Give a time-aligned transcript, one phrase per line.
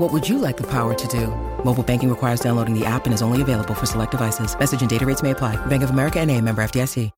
[0.00, 1.26] What would you like the power to do?
[1.62, 4.58] Mobile banking requires downloading the app and is only available for select devices.
[4.58, 5.56] Message and data rates may apply.
[5.66, 7.10] Bank of America and a member FDIC.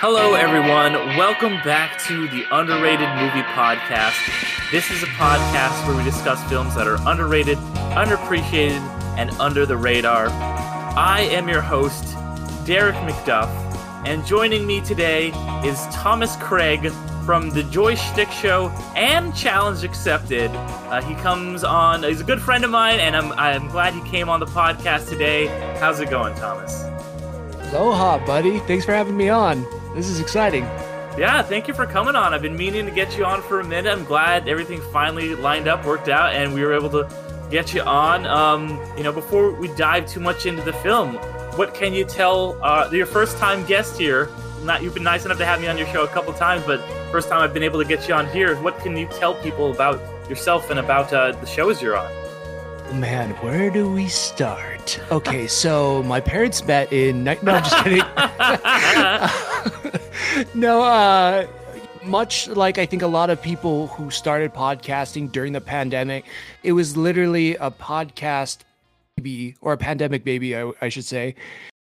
[0.00, 0.94] Hello, everyone.
[1.18, 4.57] Welcome back to the Underrated Movie Podcast.
[4.70, 7.56] This is a podcast where we discuss films that are underrated,
[7.96, 8.82] underappreciated,
[9.16, 10.28] and under the radar.
[10.28, 12.04] I am your host,
[12.66, 13.48] Derick McDuff,
[14.06, 15.28] and joining me today
[15.66, 16.90] is Thomas Craig
[17.24, 20.50] from the Joy Joystick Show and Challenge Accepted.
[20.50, 24.02] Uh, he comes on, he's a good friend of mine, and I'm, I'm glad he
[24.02, 25.46] came on the podcast today.
[25.80, 26.82] How's it going, Thomas?
[27.72, 28.58] Aloha, buddy.
[28.58, 29.62] Thanks for having me on.
[29.94, 30.68] This is exciting.
[31.18, 32.32] Yeah, thank you for coming on.
[32.32, 33.90] I've been meaning to get you on for a minute.
[33.90, 37.10] I'm glad everything finally lined up, worked out, and we were able to
[37.50, 38.24] get you on.
[38.24, 41.14] Um, you know, before we dive too much into the film,
[41.56, 44.28] what can you tell uh, your first time guest here?
[44.62, 46.80] Not you've been nice enough to have me on your show a couple times, but
[47.10, 48.54] first time I've been able to get you on here.
[48.62, 52.12] What can you tell people about yourself and about uh, the shows you're on?
[52.92, 55.00] Man, where do we start?
[55.10, 57.24] Okay, so my parents met in.
[57.24, 57.98] No, I'm just kidding.
[60.54, 61.46] no, uh,
[62.04, 66.24] much like I think a lot of people who started podcasting during the pandemic,
[66.62, 68.58] it was literally a podcast
[69.16, 71.34] baby or a pandemic baby, I, I should say.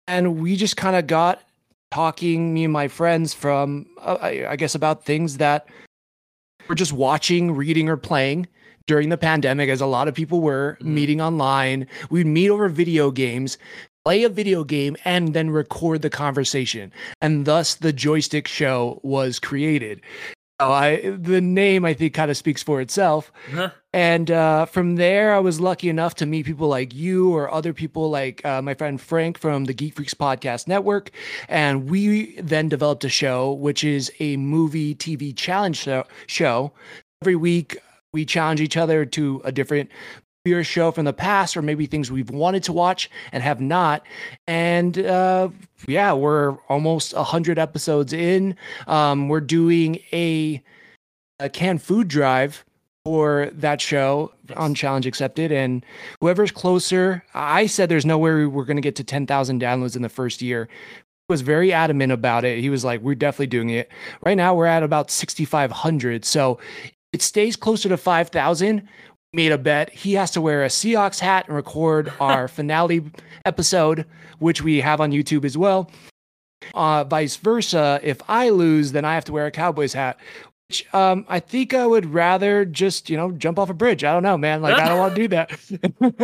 [0.07, 1.43] And we just kind of got
[1.91, 5.67] talking, me and my friends, from, uh, I, I guess, about things that
[6.69, 8.47] we're just watching, reading, or playing
[8.87, 10.95] during the pandemic, as a lot of people were Mm-hmm.
[10.95, 11.87] meeting online.
[12.11, 13.59] We'd meet over video games,
[14.05, 16.93] play a video game, and then record the conversation.
[17.21, 20.01] And thus the Joy Schtick show was created.
[20.61, 23.31] So I, the name I think kind of speaks for itself.
[23.53, 23.71] Huh?
[23.93, 27.73] And uh, from there, I was lucky enough to meet people like you or other
[27.73, 31.11] people like uh, my friend Frank from the Geek Freaks Podcast Network.
[31.49, 36.05] And we then developed a show, which is a movie TV challenge show.
[36.27, 36.73] show.
[37.23, 37.79] Every week,
[38.13, 39.91] we challenge each other to a different
[40.47, 44.05] or show from the past, or maybe things we've wanted to watch and have not.
[44.47, 45.51] And uh,
[45.87, 48.57] yeah, we're almost 100 episodes in.
[48.87, 50.63] Um, we're doing a,
[51.39, 52.65] a canned food drive
[53.05, 55.53] for that show on Challenge Accepted.
[55.53, 55.85] And
[56.21, 60.03] whoever's closer, I said there's no way we're going to get to 10,000 downloads in
[60.03, 60.69] the first year.
[61.29, 62.61] He was very adamant about it.
[62.61, 63.91] He was like, we're definitely doing it.
[64.25, 66.25] Right now, we're at about 6,500.
[66.25, 66.59] So
[67.13, 68.89] it stays closer to 5,000.
[69.33, 69.91] Made a bet.
[69.91, 73.05] He has to wear a Seahawks hat and record our finale
[73.45, 74.07] episode,
[74.39, 75.91] which we have on YouTube as well.
[76.75, 80.19] Uh, vice versa, if I lose, then I have to wear a Cowboys hat.
[80.69, 84.05] Which um, I think I would rather just, you know, jump off a bridge.
[84.05, 84.61] I don't know, man.
[84.61, 85.51] Like, I don't want to do that.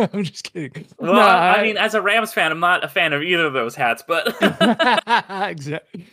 [0.13, 0.85] I'm just kidding.
[0.99, 3.45] Well, No, I, I mean, as a Rams fan, I'm not a fan of either
[3.45, 4.27] of those hats, but
[5.49, 6.05] exactly.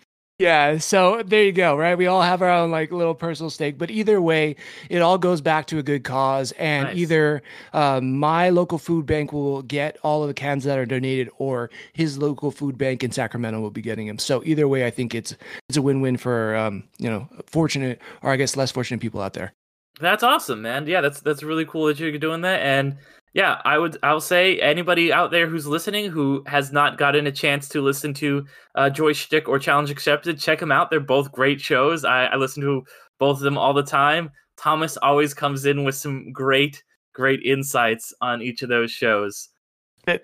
[0.43, 1.97] Yeah, so there you go, right?
[1.97, 4.57] We all have our own like little personal stake, but either way,
[4.91, 6.51] it all goes back to a good cause.
[6.59, 6.97] And Nice.
[6.97, 7.43] either
[7.73, 11.71] um, my local food bank will get all of the cans that are donated, or
[11.93, 14.19] his local food bank in Sacramento will be getting them.
[14.19, 15.37] So either way, I think it's
[15.69, 19.35] it's a win-win for um, you know fortunate or I guess less fortunate people out
[19.35, 19.53] there.
[20.01, 20.89] That's awesome, man.
[20.89, 22.63] Yeah, that's that's really cool that you're doing that.
[22.63, 22.97] And
[23.35, 27.33] yeah, I would I'll say anybody out there who's listening who has not gotten a
[27.33, 28.45] chance to listen to
[28.75, 30.91] uh, Joy Schtick or Challenge Accepted, check them out.
[30.91, 32.05] They're both great shows.
[32.05, 32.83] I, I listen to
[33.19, 34.31] both of them all the time.
[34.59, 36.83] Thomas always comes in with some great,
[37.15, 39.49] great insights on each of those shows.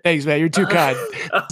[0.04, 0.40] Thanks, man.
[0.40, 0.96] You're too kind.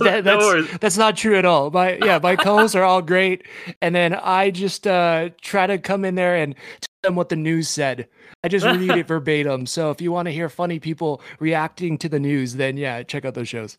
[0.01, 1.71] That- that's that's not true at all.
[1.71, 3.45] My yeah, my co-hosts are all great,
[3.81, 7.37] and then I just uh, try to come in there and tell them what the
[7.37, 8.09] news said.
[8.47, 9.67] I just read it verbatim.
[9.67, 13.25] So if you want to hear funny people reacting to the news, then yeah, check
[13.25, 13.77] out those shows.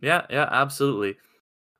[0.00, 1.16] Yeah, yeah, absolutely.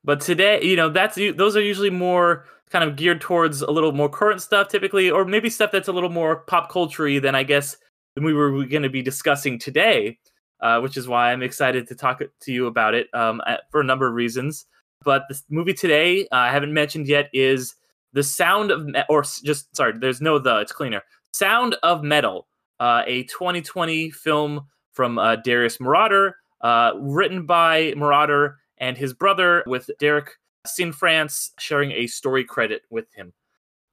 [0.03, 3.93] But today, you know, that's those are usually more kind of geared towards a little
[3.93, 7.43] more current stuff typically, or maybe stuff that's a little more pop culture than I
[7.43, 7.77] guess
[8.15, 10.19] than we were going to be discussing today.
[10.59, 13.83] Uh, which is why I'm excited to talk to you about it um, for a
[13.83, 14.65] number of reasons.
[15.03, 17.75] But the movie today uh, I haven't mentioned yet is
[18.11, 21.01] the Sound of Me- or just sorry, there's no the, it's cleaner.
[21.35, 22.47] Sound of Metal,
[22.79, 29.61] uh, a 2020 film from uh, Darius Marder, uh, written by Marauder and his brother,
[29.67, 30.31] with Derek
[30.65, 33.33] Cianfrance sharing a story credit with him.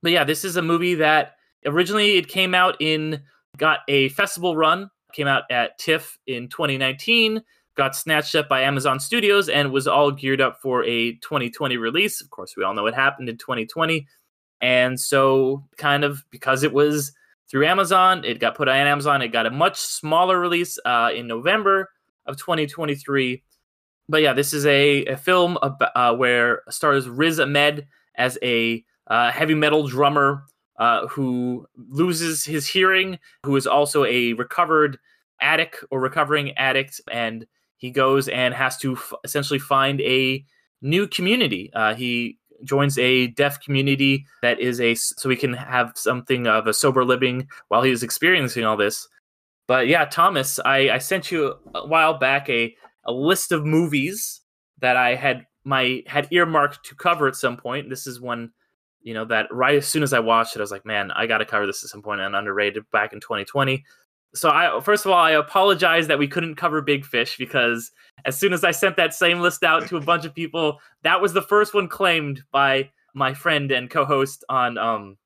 [0.05, 1.35] But yeah, this is a movie that
[1.67, 3.21] originally it came out in
[3.57, 7.43] got a festival run, came out at TIFF in 2019,
[7.77, 12.21] got snatched up by Amazon Studios, and was all geared up for a 2020 release.
[12.21, 14.07] Of course, we all know what happened in 2020.
[14.61, 17.13] And so, kind of because it was
[17.53, 19.23] through Amazon, it got put on Amazon.
[19.23, 21.89] It got a much smaller release uh, in November
[22.27, 23.45] of 2023
[24.09, 29.31] but yeah, this is a, a film uh, where stars Riz Ahmed as a uh,
[29.31, 30.45] heavy metal drummer
[30.79, 34.99] uh, who loses his hearing, who is also a recovered
[35.41, 37.47] addict or recovering addict, and
[37.77, 40.45] he goes and has to f- essentially find a
[40.83, 41.71] new community.
[41.73, 46.67] Uh, he joins a deaf community that is a so he can have something of
[46.67, 49.09] a sober living while he's experiencing all this.
[49.67, 52.75] But yeah, Thomas, I, I sent you a while back a
[53.05, 54.41] a list of movies
[54.79, 57.89] that I had my had earmarked to cover at some point.
[57.89, 58.51] This is one,
[59.03, 61.27] you know, that right as soon as I watched it, I was like, man, I
[61.27, 62.19] got to cover this at some point.
[62.19, 63.85] point and underrated back in 2020.
[64.35, 67.91] So I first of all, I apologize that we couldn't cover Big Fish because
[68.25, 71.21] as soon as I sent that same list out to a bunch of people, that
[71.21, 75.17] was the first one claimed by my friend and co-host on um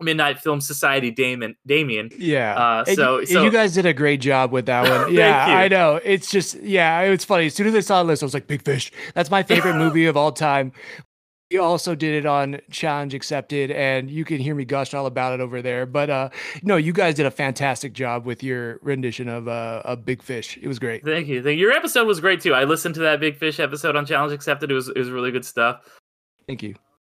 [0.00, 2.10] Midnight Film Society, Damon, Damien.
[2.16, 2.56] Yeah.
[2.56, 5.12] Uh, so, you, so you guys did a great job with that one.
[5.14, 6.00] yeah, I know.
[6.04, 7.46] It's just, yeah, it's funny.
[7.46, 8.92] As soon as I saw the list, I was like, Big Fish.
[9.14, 10.72] That's my favorite movie of all time.
[11.50, 15.32] You also did it on Challenge Accepted, and you can hear me gush all about
[15.32, 15.86] it over there.
[15.86, 16.28] But uh,
[16.62, 20.58] no, you guys did a fantastic job with your rendition of uh, a Big Fish.
[20.60, 21.04] It was great.
[21.06, 21.42] Thank you.
[21.42, 21.66] Thank you.
[21.66, 22.52] Your episode was great too.
[22.52, 24.70] I listened to that Big Fish episode on Challenge Accepted.
[24.70, 25.80] It was it was really good stuff.
[26.46, 26.74] Thank you.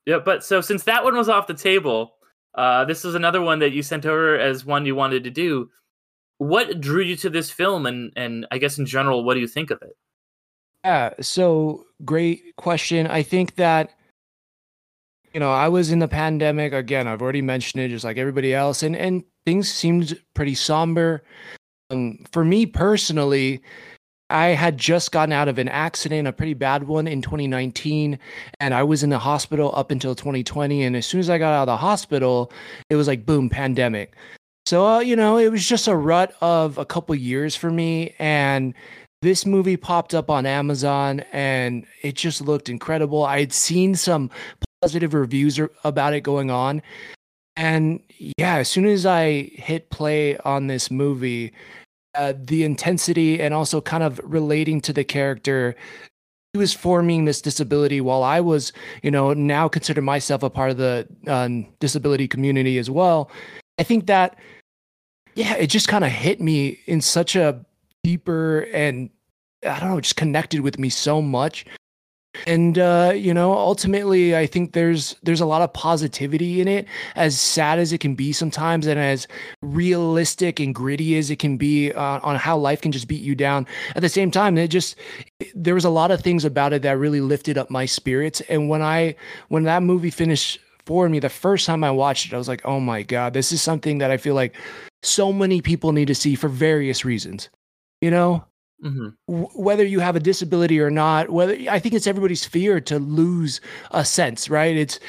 [0.06, 2.14] Yeah, but so since that one was off the table,
[2.54, 5.70] uh, this is another one that you sent over as one you wanted to do.
[6.38, 9.48] What drew you to this film, and and I guess in general, what do you
[9.48, 9.98] think of it?
[10.86, 13.08] Yeah, so great question.
[13.08, 13.92] I think that
[15.34, 17.08] you know I was in the pandemic again.
[17.08, 21.24] I've already mentioned it, just like everybody else, and and things seemed pretty somber.
[21.92, 23.62] Um, for me personally,
[24.30, 28.20] I had just gotten out of an accident, a pretty bad one in 2019,
[28.60, 30.84] and I was in the hospital up until 2020.
[30.84, 32.52] And as soon as I got out of the hospital,
[32.90, 34.16] it was like boom, pandemic.
[34.66, 38.14] So uh, you know, it was just a rut of a couple years for me,
[38.20, 38.74] and
[39.22, 43.24] this movie popped up on Amazon, and it just looked incredible.
[43.24, 44.30] I had seen some
[44.82, 46.82] positive reviews about it going on,
[47.56, 48.00] and
[48.38, 51.52] yeah, as soon as I hit play on this movie,
[52.16, 55.76] uh, the intensity and also kind of relating to the character
[56.54, 58.74] he was forming this disability while I was,
[59.04, 63.30] you know, now consider myself a part of the um, disability community as well.
[63.78, 64.36] I think that,
[65.36, 67.64] yeah, it just kind of hit me in such a
[68.04, 69.12] deeper and
[69.64, 71.66] I don't know, just connected with me so much
[72.48, 76.88] and uh, you know ultimately i think there's there's a lot of positivity in it
[77.16, 79.28] as sad as it can be sometimes and as
[79.62, 83.36] realistic and gritty as it can be uh, on how life can just beat you
[83.36, 83.68] down.
[83.96, 84.96] At the same time it just
[85.54, 88.42] there was a lot of things about it that really lifted up my spirits.
[88.42, 89.16] And when i
[89.50, 92.66] when that movie finished for me the first time i watched it i was like
[92.66, 94.56] oh my god this is something that i feel like
[95.04, 97.50] so many people need to see for various reasons.
[98.02, 98.46] You know
[98.84, 99.10] Mm-hmm.
[99.28, 103.00] W- whether you have a disability or not, whether I think it's everybody's fear to
[103.00, 103.60] lose
[103.92, 104.76] a sense, right?
[104.76, 105.00] It's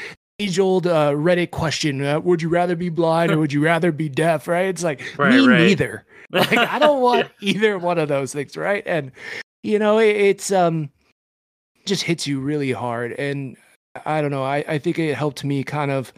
[0.41, 3.93] age old uh, Reddit question: uh, Would you rather be blind or would you rather
[3.93, 4.49] be deaf?
[4.49, 4.67] Right?
[4.67, 5.61] It's like right, me right.
[5.61, 6.05] neither.
[6.33, 7.55] Like I don't want yeah.
[7.55, 8.85] either one of those things, right?
[8.87, 9.11] And
[9.65, 10.89] you know, it, it's um
[11.87, 13.57] just hits you really hard, and
[14.07, 14.45] I don't know.
[14.45, 16.13] I I think it helped me kind of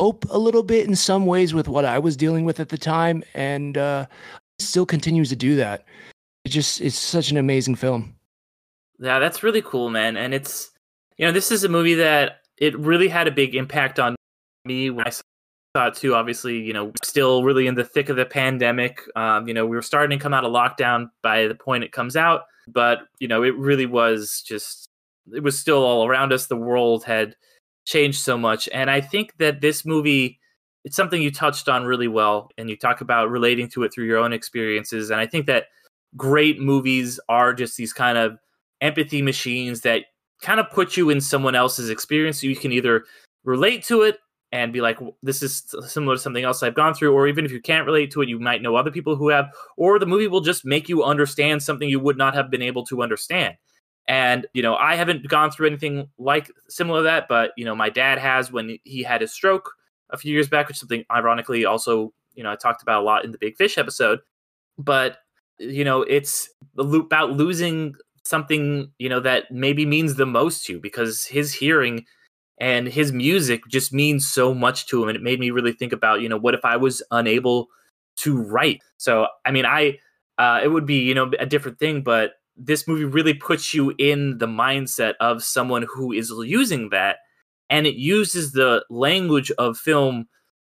[0.00, 2.76] cope a little bit in some ways with what I was dealing with at the
[2.76, 4.06] time, and uh,
[4.58, 5.84] still continues to do that
[6.44, 8.14] it just it's such an amazing film.
[8.98, 10.16] Yeah, that's really cool, man.
[10.16, 10.70] And it's
[11.16, 14.16] you know, this is a movie that it really had a big impact on
[14.64, 16.14] me when I saw it too.
[16.14, 19.02] Obviously, you know, still really in the thick of the pandemic.
[19.16, 21.92] Um, you know, we were starting to come out of lockdown by the point it
[21.92, 24.88] comes out, but you know, it really was just
[25.32, 26.46] it was still all around us.
[26.46, 27.36] The world had
[27.86, 30.38] changed so much, and I think that this movie
[30.84, 34.06] it's something you touched on really well, and you talk about relating to it through
[34.06, 35.66] your own experiences, and I think that
[36.16, 38.38] great movies are just these kind of
[38.80, 40.04] empathy machines that
[40.42, 42.40] kind of put you in someone else's experience.
[42.40, 43.04] So you can either
[43.44, 44.18] relate to it
[44.52, 47.12] and be like, this is similar to something else I've gone through.
[47.12, 49.50] Or even if you can't relate to it, you might know other people who have.
[49.76, 52.84] Or the movie will just make you understand something you would not have been able
[52.86, 53.54] to understand.
[54.08, 57.76] And, you know, I haven't gone through anything like similar to that, but, you know,
[57.76, 59.70] my dad has when he had his stroke
[60.08, 63.24] a few years back, which something ironically also, you know, I talked about a lot
[63.24, 64.18] in the Big Fish episode.
[64.78, 65.18] But,
[65.60, 70.80] you know, it's about losing something, you know, that maybe means the most to you
[70.80, 72.04] because his hearing
[72.60, 75.92] and his music just means so much to him and it made me really think
[75.92, 77.68] about you know what if i was unable
[78.16, 78.82] to write?
[78.98, 79.98] So i mean i
[80.38, 83.94] uh, it would be you know a different thing but this movie really puts you
[83.98, 87.16] in the mindset of someone who is using that
[87.70, 90.28] and it uses the language of film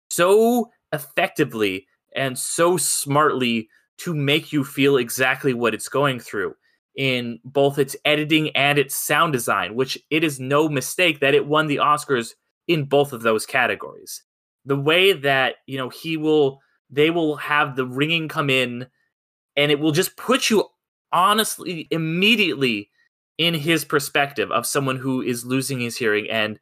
[0.09, 1.85] so effectively
[2.15, 3.67] and so smartly
[3.99, 6.55] to make you feel exactly what it's going through
[6.95, 11.47] in both its editing and its sound design, which it is no mistake that it
[11.47, 12.31] won the Oscars
[12.67, 14.23] in both of those categories.
[14.65, 16.59] The way that, you know, he will,
[16.89, 18.87] they will have the ringing come in
[19.55, 20.65] and it will just put you
[21.11, 22.89] honestly immediately
[23.37, 26.59] in his perspective of someone who is losing his hearing and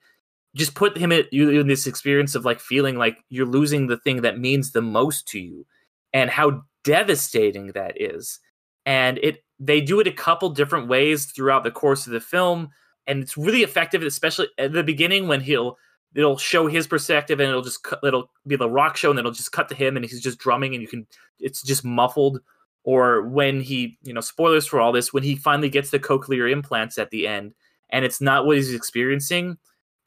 [0.56, 4.22] just put him in, in this experience of like feeling like you're losing the thing
[4.22, 5.66] that means the most to you
[6.14, 8.40] and how devastating that is.
[8.86, 12.70] And it they do it a couple different ways throughout the course of the film
[13.08, 15.78] and it's really effective especially at the beginning when he'll
[16.16, 19.34] it'll show his perspective and it'll just it'll be the rock show and then it'll
[19.34, 21.06] just cut to him and he's just drumming and you can
[21.40, 22.40] it's just muffled.
[22.84, 26.52] Or when he you know spoilers for all this when he finally gets the cochlear
[26.52, 27.54] implants at the end
[27.92, 29.58] and it's not what he's experiencing.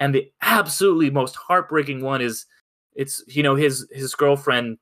[0.01, 2.47] And the absolutely most heartbreaking one is
[2.97, 4.79] it's you know his his girlfriend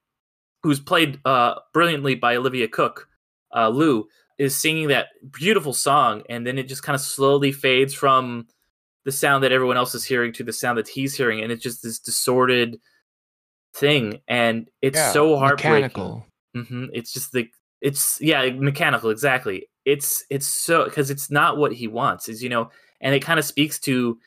[0.63, 3.09] who's played uh brilliantly by Olivia Cooke,
[3.55, 4.07] uh, Lou
[4.39, 8.47] is singing that beautiful song, and then it just kind of slowly fades from
[9.05, 11.63] the sound that everyone else is hearing to the sound that he's hearing, and it's
[11.63, 12.81] just this distorted
[13.75, 16.23] thing, and it's yeah, so heartbreaking.
[16.57, 16.87] Mm-hmm.
[16.93, 17.49] It's just the
[17.81, 19.69] it's yeah mechanical exactly.
[19.85, 23.39] It's it's so because it's not what he wants, is you know, and it kind
[23.39, 24.19] of speaks to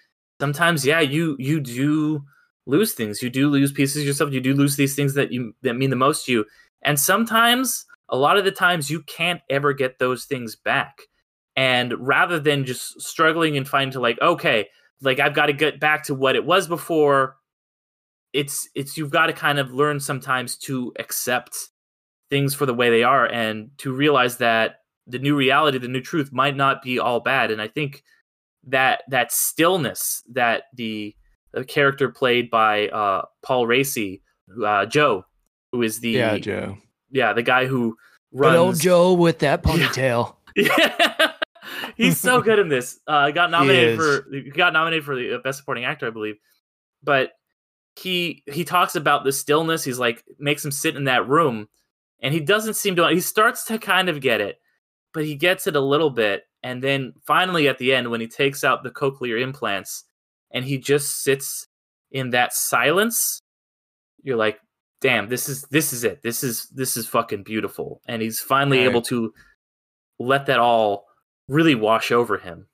[0.42, 2.24] sometimes yeah you you do
[2.66, 5.54] lose things, you do lose pieces of yourself, you do lose these things that you
[5.62, 6.46] that mean the most to you,
[6.82, 11.02] and sometimes a lot of the times you can't ever get those things back.
[11.56, 14.68] And rather than just struggling and finding to like, okay,
[15.02, 17.38] like I've got to get back to what it was before,
[18.34, 21.58] it's it's you've got to kind of learn sometimes to accept
[22.30, 26.02] things for the way they are and to realize that the new reality, the new
[26.02, 27.52] truth might not be all bad.
[27.52, 28.04] And I think
[28.68, 31.16] that that stillness that the,
[31.56, 34.22] the character played by uh, Paul Raci,
[34.64, 35.26] uh, Joe,
[35.72, 36.78] who is the yeah Joe
[37.16, 37.98] yeah, the guy who
[38.32, 38.54] runs.
[38.54, 40.36] Good old Joe with that ponytail.
[40.58, 41.34] Yeah.
[41.98, 43.02] He's so good in this.
[43.06, 46.38] Uh, got nominated for got nominated for the best supporting actor, I believe.
[47.04, 47.32] But
[47.98, 49.84] he he talks about the stillness.
[49.84, 51.68] He's like makes him sit in that room,
[52.22, 53.10] and he doesn't seem to.
[53.10, 54.62] He starts to kind of get it,
[55.14, 58.28] but he gets it a little bit, and then finally at the end, when he
[58.28, 60.06] takes out the cochlear implants,
[60.56, 61.68] and he just sits
[62.12, 63.42] in that silence,
[64.24, 64.58] you're like,
[65.02, 66.24] damn, this is this is it.
[66.24, 68.02] This is this is fucking beautiful.
[68.08, 68.88] And he's finally right.
[68.88, 69.34] able to
[70.18, 71.06] let that all
[71.50, 72.68] really wash over him.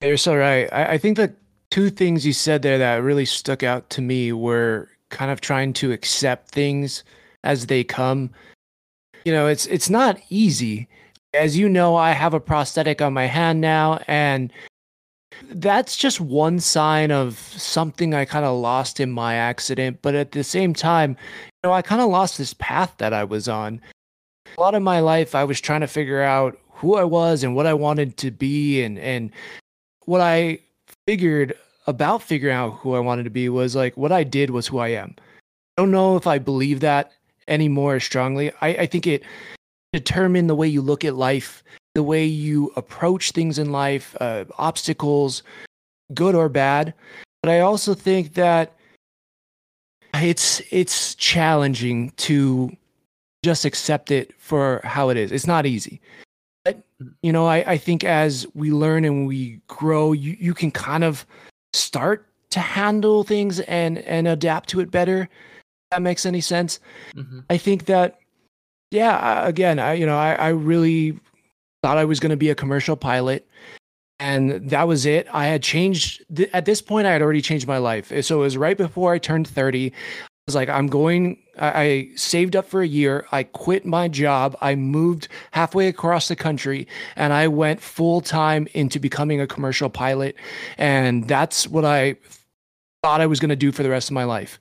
[0.00, 0.66] You're so right.
[0.72, 1.32] I, I think the
[1.70, 5.74] two things you said there that really stuck out to me were kind of trying
[5.74, 7.04] to accept things
[7.44, 8.30] as they come.
[9.26, 10.88] You know, it's it's not easy.
[11.34, 14.50] As you know, I have a prosthetic on my hand now, and
[15.50, 20.00] that's just one sign of something I kind of lost in my accident.
[20.02, 23.24] But at the same time, you know, I kind of lost this path that I
[23.24, 23.80] was on.
[24.56, 27.56] A lot of my life, I was trying to figure out who I was and
[27.56, 28.82] what I wanted to be.
[28.82, 29.30] And, and
[30.04, 30.58] what I
[31.06, 31.54] figured
[31.86, 34.78] about figuring out who I wanted to be was like what I did was who
[34.78, 35.14] I am.
[35.18, 37.12] I don't know if I believe that
[37.48, 38.52] anymore strongly.
[38.60, 39.22] I, I think it
[39.92, 41.62] determined the way you look at life
[41.94, 45.42] the way you approach things in life, uh, obstacles,
[46.12, 46.92] good or bad.
[47.42, 48.74] But I also think that
[50.14, 52.76] it's it's challenging to
[53.44, 55.30] just accept it for how it is.
[55.32, 56.00] It's not easy.
[56.64, 56.82] But
[57.22, 61.04] you know, I, I think as we learn and we grow, you, you can kind
[61.04, 61.26] of
[61.72, 65.28] start to handle things and and adapt to it better.
[65.90, 66.80] that makes any sense.
[67.14, 67.40] Mm-hmm.
[67.50, 68.18] I think that
[68.90, 71.18] yeah, again, I you know, I, I really
[71.84, 73.46] thought I was going to be a commercial pilot.
[74.18, 75.28] And that was it.
[75.30, 77.06] I had changed th- at this point.
[77.06, 78.10] I had already changed my life.
[78.24, 79.88] So it was right before I turned 30.
[79.88, 79.92] I
[80.46, 83.26] was like, I'm going, I, I saved up for a year.
[83.32, 84.56] I quit my job.
[84.62, 89.90] I moved halfway across the country and I went full time into becoming a commercial
[89.90, 90.36] pilot.
[90.78, 92.16] And that's what I
[93.02, 94.58] thought I was going to do for the rest of my life.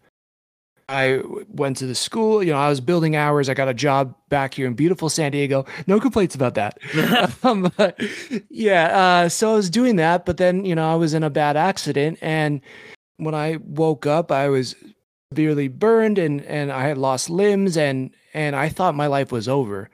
[0.94, 3.50] I went to the school, you know, I was building hours.
[3.50, 5.66] I got a job back here in beautiful San Diego.
[5.88, 6.78] No complaints about that.
[7.44, 7.72] um,
[8.50, 11.32] yeah, uh, so I was doing that, but then, you know, I was in a
[11.32, 12.20] bad accident.
[12.22, 12.62] And
[13.18, 14.76] when I woke up, I was
[15.32, 19.48] severely burned and, and I had lost limbs and, and I thought my life was
[19.48, 19.90] over.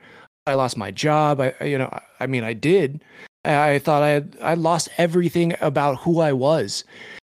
[0.46, 1.40] I lost my job.
[1.40, 3.02] I, you know, I mean, I did.
[3.42, 6.84] I thought I had, I lost everything about who I was.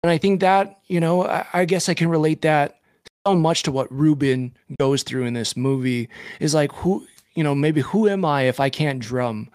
[0.04, 2.82] And I think that, you know, I, I guess I can relate that
[3.26, 7.56] so much to what Ruben goes through in this movie is like who you know
[7.56, 9.50] maybe who am I if I can't drum?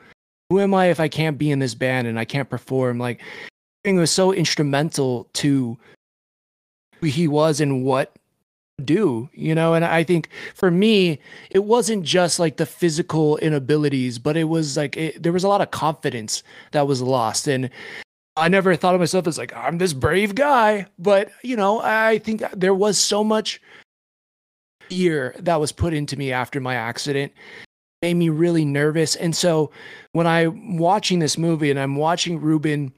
[0.50, 2.98] Who am I if I can't be in this band and I can't perform?
[2.98, 3.20] Like
[3.84, 5.78] it was so instrumental to
[7.00, 8.14] who he was and what
[8.84, 11.18] do you know and i think for me
[11.50, 15.48] it wasn't just like the physical inabilities but it was like it, there was a
[15.48, 17.70] lot of confidence that was lost and
[18.38, 22.18] I never thought of myself as like I'm this brave guy, but you know, I
[22.18, 23.60] think there was so much
[24.88, 27.32] fear that was put into me after my accident
[28.00, 29.16] made me really nervous.
[29.16, 29.70] And so
[30.12, 32.92] when I'm watching this movie and I'm watching Ruben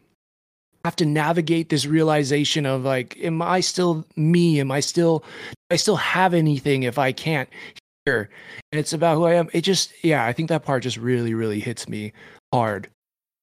[0.85, 4.61] have to navigate this realization of like, am I still me?
[4.61, 5.25] Am I still,
[5.71, 7.49] I still have anything if I can't
[8.05, 8.31] hear?
[8.73, 9.49] And it's about who I am.
[9.53, 12.13] It just, yeah, I think that part just really, really hits me
[12.53, 12.89] hard.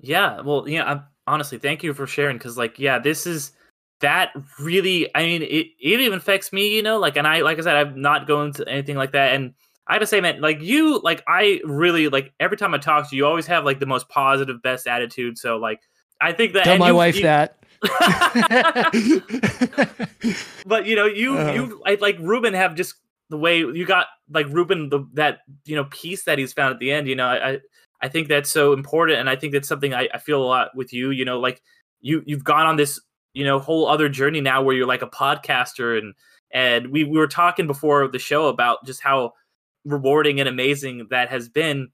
[0.00, 0.84] Yeah, well, yeah.
[0.84, 3.52] I'm, honestly, thank you for sharing because, like, yeah, this is
[4.00, 5.14] that really.
[5.14, 6.98] I mean, it it even affects me, you know.
[6.98, 9.34] Like, and I, like I said, I'm not going to anything like that.
[9.34, 9.54] And
[9.86, 13.16] I gotta say, man, like you, like I really like every time I talk to
[13.16, 15.36] you, you always have like the most positive, best attitude.
[15.36, 15.80] So, like,
[16.20, 17.56] I think that tell my you, wife you, that.
[20.66, 22.94] but you know, you uh, you I, like Ruben have just
[23.30, 26.78] the way you got like Ruben the that you know piece that he's found at
[26.78, 27.08] the end.
[27.08, 27.58] You know, I, I
[28.02, 30.74] I think that's so important, and I think that's something I, I feel a lot
[30.74, 31.10] with you.
[31.10, 31.62] You know, like
[32.00, 33.00] you you've gone on this
[33.34, 36.14] you know whole other journey now where you're like a podcaster, and
[36.50, 39.32] and we we were talking before the show about just how
[39.84, 41.88] rewarding and amazing that has been,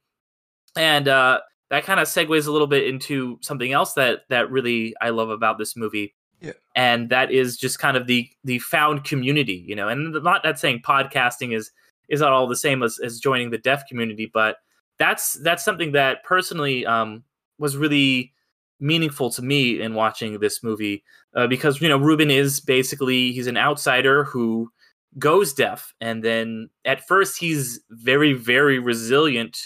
[0.76, 1.40] and uh,
[1.70, 5.30] that kind of segues a little bit into something else that that really I love
[5.30, 6.14] about this movie.
[6.40, 6.52] Yeah.
[6.74, 10.58] And that is just kind of the the found community, you know, and not that
[10.58, 11.70] saying podcasting is
[12.08, 14.58] is not all the same as, as joining the deaf community, but
[14.98, 17.22] that's that's something that personally um,
[17.58, 18.32] was really
[18.78, 21.02] meaningful to me in watching this movie
[21.34, 24.70] uh, because you know Ruben is basically he's an outsider who
[25.18, 29.56] goes deaf and then at first he's very very resilient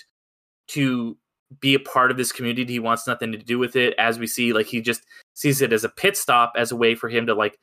[0.68, 1.16] to
[1.58, 2.72] be a part of this community.
[2.72, 3.94] He wants nothing to do with it.
[3.98, 5.02] As we see like he just
[5.34, 7.58] sees it as a pit stop as a way for him to like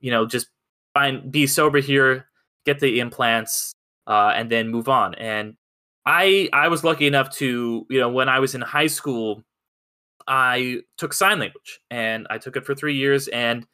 [0.00, 0.48] you know just
[0.94, 2.26] find be sober here
[2.68, 3.72] get the implants
[4.06, 5.14] uh, and then move on.
[5.14, 5.56] And
[6.08, 9.44] I I was lucky enough to you know when I was in high school,
[10.26, 13.28] I took sign language and I took it for three years.
[13.28, 13.66] And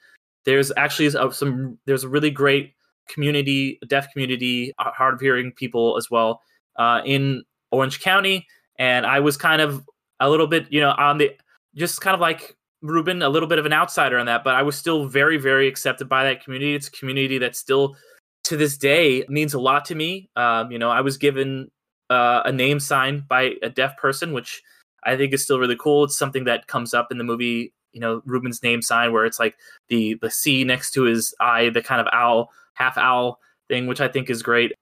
[0.45, 2.75] there's actually some there's a really great
[3.09, 6.43] community, deaf community, hard of hearing people as well
[6.77, 8.47] uh, in Orange County.
[8.81, 9.85] And I was kind of
[10.19, 11.31] a little bit you know on the
[11.77, 14.63] just kind of like Ruben, a little bit of an outsider on that, but I
[14.63, 16.75] was still very very accepted by that community.
[16.75, 17.97] It's a community that still
[18.43, 20.31] to this day means a lot to me.
[20.35, 21.71] Um, you know, I was given
[22.11, 24.63] uh, a name sign by a deaf person, which
[25.05, 26.05] I think is still really cool.
[26.05, 29.39] It's something that comes up in the movie, you know, Ruben's name sign, where it's
[29.39, 29.57] like
[29.89, 33.39] the the C next to his eye, the kind of owl, half owl
[33.69, 34.73] thing, which I think is great.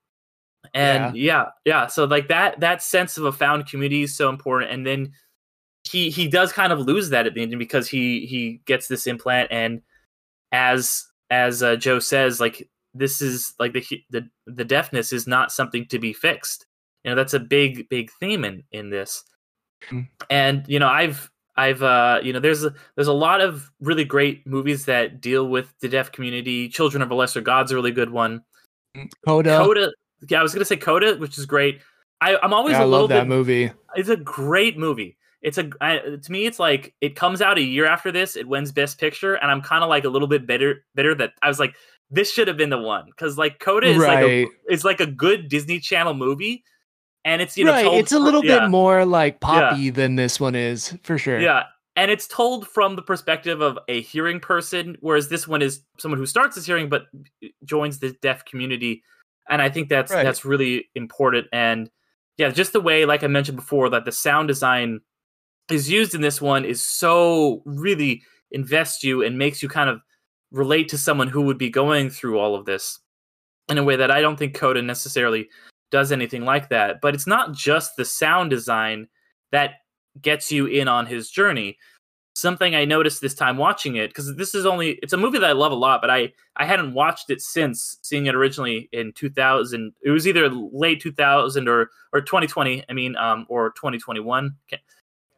[0.74, 1.44] And yeah.
[1.44, 1.86] yeah, yeah.
[1.88, 4.72] So like that that sense of a found community is so important.
[4.72, 5.12] And then
[5.84, 9.06] he he does kind of lose that at the end because he he gets this
[9.06, 9.82] implant and
[10.52, 15.50] as as uh, Joe says, like this is like the the the deafness is not
[15.50, 16.66] something to be fixed
[17.04, 19.24] you know that's a big big theme in in this.
[19.90, 20.06] Mm.
[20.30, 24.04] and you know i've i've uh you know there's a there's a lot of really
[24.04, 26.68] great movies that deal with the deaf community.
[26.68, 28.42] Children of a lesser god's a really good one.
[28.96, 29.58] Mm, coda.
[29.58, 29.92] Coda
[30.28, 31.80] yeah i was gonna say coda which is great.
[32.20, 33.72] I, i'm always yeah, a little love that bit, movie.
[33.96, 35.16] It's a great movie.
[35.42, 38.46] It's a I, to me it's like it comes out a year after this it
[38.46, 41.48] wins best picture and i'm kind of like a little bit bitter bitter that i
[41.48, 41.74] was like
[42.12, 43.06] this should have been the one.
[43.06, 44.22] Because like coda is right.
[44.22, 46.62] like a, it's like a good disney channel movie
[47.24, 47.86] and it's you know right.
[47.86, 48.60] it's a little yeah.
[48.60, 49.90] bit more like poppy yeah.
[49.92, 51.40] than this one is for sure.
[51.40, 51.64] Yeah,
[51.96, 56.18] and it's told from the perspective of a hearing person whereas this one is someone
[56.18, 59.02] who starts as hearing but uh, joins the deaf community
[59.48, 60.24] and i think that's Right.
[60.24, 61.90] that's really important and
[62.38, 65.00] yeah just the way like i mentioned before that the sound design
[65.70, 70.00] is used in this one is so really invests you and makes you kind of
[70.50, 72.98] relate to someone who would be going through all of this
[73.68, 75.48] in a way that i don't think coda necessarily
[75.92, 79.06] does anything like that but it's not just the sound design
[79.52, 79.74] that
[80.20, 81.78] gets you in on his journey
[82.34, 85.50] something i noticed this time watching it because this is only it's a movie that
[85.50, 89.12] i love a lot but i i hadn't watched it since seeing it originally in
[89.12, 94.82] 2000 it was either late 2000 or or 2020 i mean um or 2021 Okay.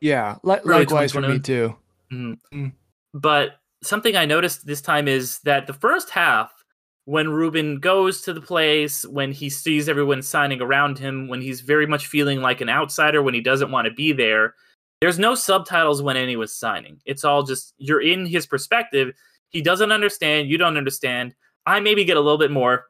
[0.01, 1.43] Yeah, li- likewise for me 2021.
[1.43, 1.77] too.
[2.13, 2.39] Mhm.
[2.53, 2.73] Mm.
[3.15, 6.53] But something I noticed this time is that the first half,
[7.07, 11.61] when Ruben goes to the place, when he sees everyone signing around him, when he's
[11.61, 14.55] very much feeling like an outsider, when he doesn't want to be there,
[15.01, 16.99] there's no subtitles when anyone's signing.
[17.05, 19.15] It's all just you're in his perspective.
[19.51, 20.49] He doesn't understand.
[20.49, 21.35] You don't understand.
[21.67, 22.87] I maybe get a little bit more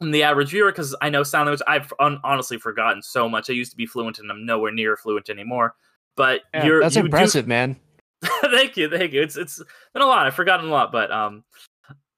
[0.00, 1.62] than the average viewer because I know sign language.
[1.66, 3.48] I've un- honestly forgotten so much.
[3.48, 5.74] I used to be fluent, and I'm nowhere near fluent anymore.
[6.16, 7.76] But Yeah, you're that's you do- impressive, man.
[8.42, 9.22] thank you, thank you.
[9.22, 9.62] It's it's
[9.94, 10.26] been a lot.
[10.26, 11.42] I've forgotten a lot, but um,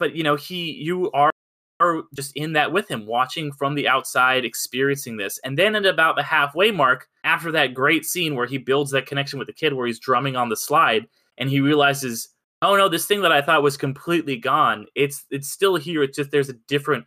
[0.03, 1.31] but you know, he you are
[1.79, 5.87] are just in that with him, watching from the outside, experiencing this, and then at
[5.87, 9.55] about the halfway mark, after that great scene where he builds that connection with the
[9.55, 11.07] kid, where he's drumming on the slide,
[11.39, 12.31] and he realizes,
[12.63, 16.03] oh no, this thing that I thought was completely gone, it's it's still here.
[16.03, 17.07] It's just there's a different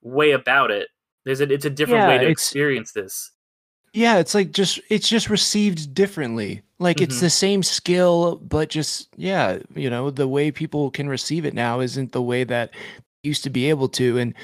[0.00, 0.86] way about it.
[1.24, 3.32] There's a it's a different way to experience this.
[3.92, 6.62] Yeah, it's like just it's just received differently.
[6.78, 7.20] Like it's Mhm.
[7.20, 11.80] the same skill, but just yeah, you know, the way people can receive it now
[11.80, 12.70] isn't the way that
[13.24, 14.18] used to be able to.
[14.18, 14.34] And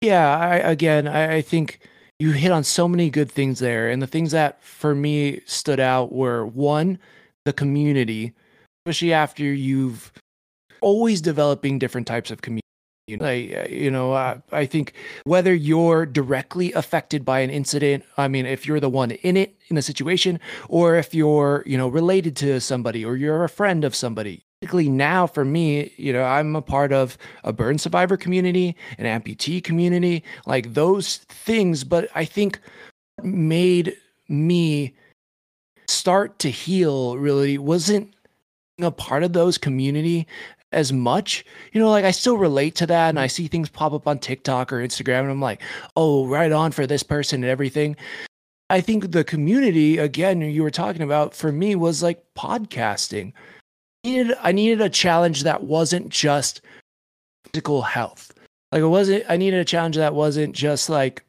[0.00, 1.80] yeah, I again I, I think
[2.18, 3.90] you hit on so many good things there.
[3.90, 6.98] And the things that for me stood out were one,
[7.44, 8.32] the community,
[8.86, 10.12] especially after you've
[10.80, 12.63] always developing different types of community.
[13.06, 18.28] Like, uh, you know, uh, I think whether you're directly affected by an incident, I
[18.28, 21.88] mean, if you're the one in it, in the situation, or if you're, you know,
[21.88, 24.44] related to somebody or you're a friend of somebody.
[24.60, 29.04] Particularly now for me, you know, I'm a part of a burn survivor community, an
[29.04, 31.84] amputee community, like those things.
[31.84, 32.58] But I think
[33.22, 33.94] made
[34.30, 34.94] me
[35.86, 38.14] start to heal really wasn't
[38.80, 40.26] a part of those community
[40.74, 41.44] as much.
[41.72, 44.18] You know, like I still relate to that and I see things pop up on
[44.18, 45.62] TikTok or Instagram and I'm like,
[45.96, 47.96] oh, right on for this person and everything.
[48.70, 53.32] I think the community, again, you were talking about for me was like podcasting.
[54.04, 56.60] I needed, I needed a challenge that wasn't just
[57.52, 58.32] physical health.
[58.72, 61.24] Like it wasn't, I needed a challenge that wasn't just like,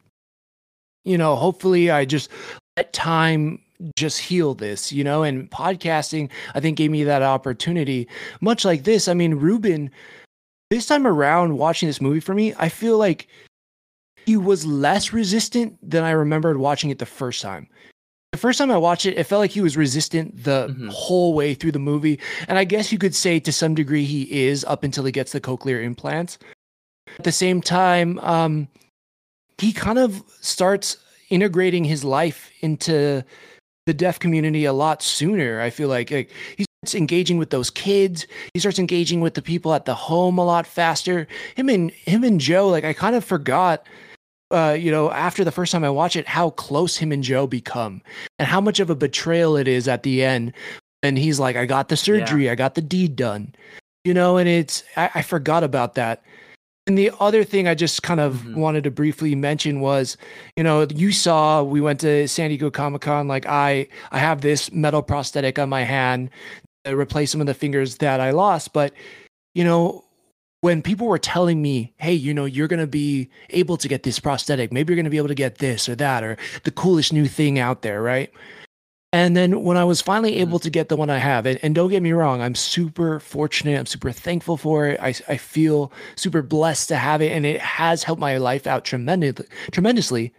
[1.03, 2.29] you know, hopefully I just
[2.77, 3.61] let time
[3.95, 8.07] just heal this, you know, and podcasting, I think gave me that opportunity.
[8.41, 9.91] Much like this, I mean, Ruben,
[10.69, 13.27] this time around watching this movie for me, I feel like
[14.25, 17.67] he was less resistant than I remembered watching it the first time.
[18.31, 20.89] The first time I watched it, it felt like he was resistant the Mhm.
[20.89, 22.19] whole way through the movie.
[22.47, 25.31] And I guess you could say to some degree he is up until he gets
[25.31, 26.37] the cochlear implants.
[27.17, 28.67] At the same time, um,
[29.57, 30.97] he kind of starts
[31.29, 33.23] integrating his life into
[33.85, 35.61] the deaf community a lot sooner.
[35.61, 38.25] I feel like, like he starts engaging with those kids.
[38.53, 41.27] He starts engaging with the people at the home a lot faster.
[41.55, 43.85] Him and him and Joe, like I kind of forgot,
[44.51, 47.47] uh, you know, after the first time I watch it, how close him and Joe
[47.47, 48.01] become,
[48.39, 50.53] and how much of a betrayal it is at the end.
[51.03, 52.49] And he's like, "I got the surgery.
[52.49, 53.53] I got the deed done,"
[54.03, 56.23] you know, and it's I, I forgot about that.
[56.87, 58.55] And the other thing I just kind of Mhm.
[58.55, 60.17] wanted to briefly mention was,
[60.55, 63.27] you know, you saw we went to San Diego Comic Con.
[63.27, 66.29] Like I, I have this metal prosthetic on my hand
[66.83, 68.71] to replace some of the fingers that I lost.
[68.71, 68.93] But,
[69.55, 70.03] you know,
[70.61, 74.03] when people were telling me, hey, you know, you're going to be able to get
[74.03, 76.71] this prosthetic, maybe you're going to be able to get this or that or the
[76.71, 78.31] coolest new thing out there, right?
[79.15, 80.41] And then when I was finally mm-hmm.
[80.41, 83.21] able to get the one I have, and, and don't get me wrong, I'm super
[83.21, 83.79] fortunate.
[83.79, 84.99] I'm super thankful for it.
[84.99, 88.83] I, I feel super blessed to have it, and it has helped my life out
[88.83, 89.45] tremendously.
[89.71, 90.33] tremendously.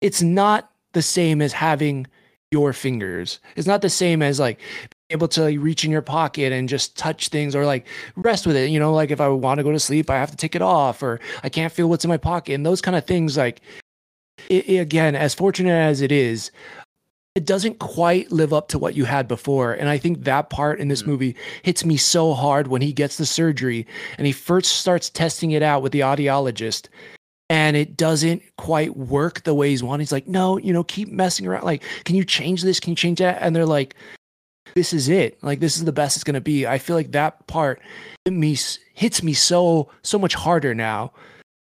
[0.00, 2.06] It's not the same as having
[2.52, 3.40] your fingers.
[3.56, 6.68] It's not the same as like being able to like, reach in your pocket and
[6.68, 8.70] just touch things or like rest with it.
[8.70, 10.62] You know, like if I want to go to sleep, I have to take it
[10.62, 13.36] off, or I can't feel what's in my pocket, and those kind of things.
[13.36, 13.62] Like,
[14.48, 16.52] it, it- again, as fortunate as it is,
[17.34, 19.72] it doesn't quite live up to what you had before.
[19.72, 21.06] And I think that part in this Mhm.
[21.06, 23.86] movie hits me so hard when he gets the surgery
[24.18, 26.88] and he first starts testing it out with the audiologist
[27.48, 30.04] and it doesn't quite work the way he's wanting.
[30.04, 31.64] He's like, no, you know, keep messing around.
[31.64, 32.80] Like, can you change this?
[32.80, 33.38] Can you change that?
[33.40, 33.94] And they're like,
[34.74, 35.42] this is it.
[35.42, 36.66] Like this is the best it's gonna be.
[36.66, 37.80] I feel like that part
[38.24, 38.56] hit me
[38.94, 41.12] hits me so so much harder now.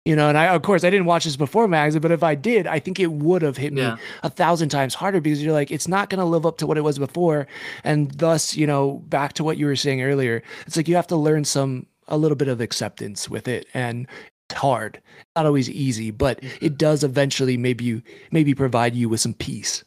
[0.05, 2.35] You know, and I of course I didn't watch this before Mags, but if I
[2.35, 3.99] did, I think it would have hit me Yeah.
[4.25, 6.83] a thousand times harder because you're like, it's not gonna live up to what it
[6.83, 7.47] was before.
[7.85, 11.07] And thus, you know, back to what you were saying earlier, it's like you have
[11.09, 13.67] to learn some a little bit of acceptance with it.
[13.75, 14.09] And
[14.51, 15.01] it's hard.
[15.37, 16.65] Not always easy, but mm-hmm.
[16.65, 19.85] it does eventually maybe you maybe provide you with some peace.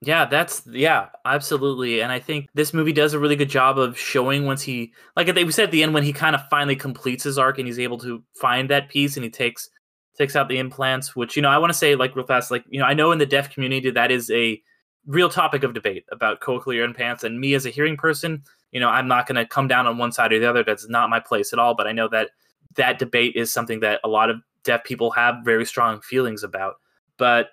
[0.00, 2.02] Yeah, that's yeah, absolutely.
[2.02, 5.26] And I think this movie does a really good job of showing once he like
[5.34, 7.80] we said at the end when he kind of finally completes his arc and he's
[7.80, 9.68] able to find that piece and he takes
[10.16, 12.64] takes out the implants, which you know, I want to say like real fast, like,
[12.68, 14.60] you know, I know in the deaf community that is a
[15.06, 18.88] real topic of debate about cochlear implants and me as a hearing person, you know,
[18.88, 20.62] I'm not going to come down on one side or the other.
[20.62, 22.30] That's not my place at all, but I know that
[22.76, 26.74] that debate is something that a lot of deaf people have very strong feelings about.
[27.16, 27.50] But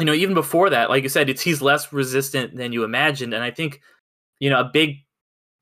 [0.00, 3.34] you know, even before that, like you said, it's he's less resistant than you imagined.
[3.34, 3.80] And I think,
[4.38, 4.96] you know, a big,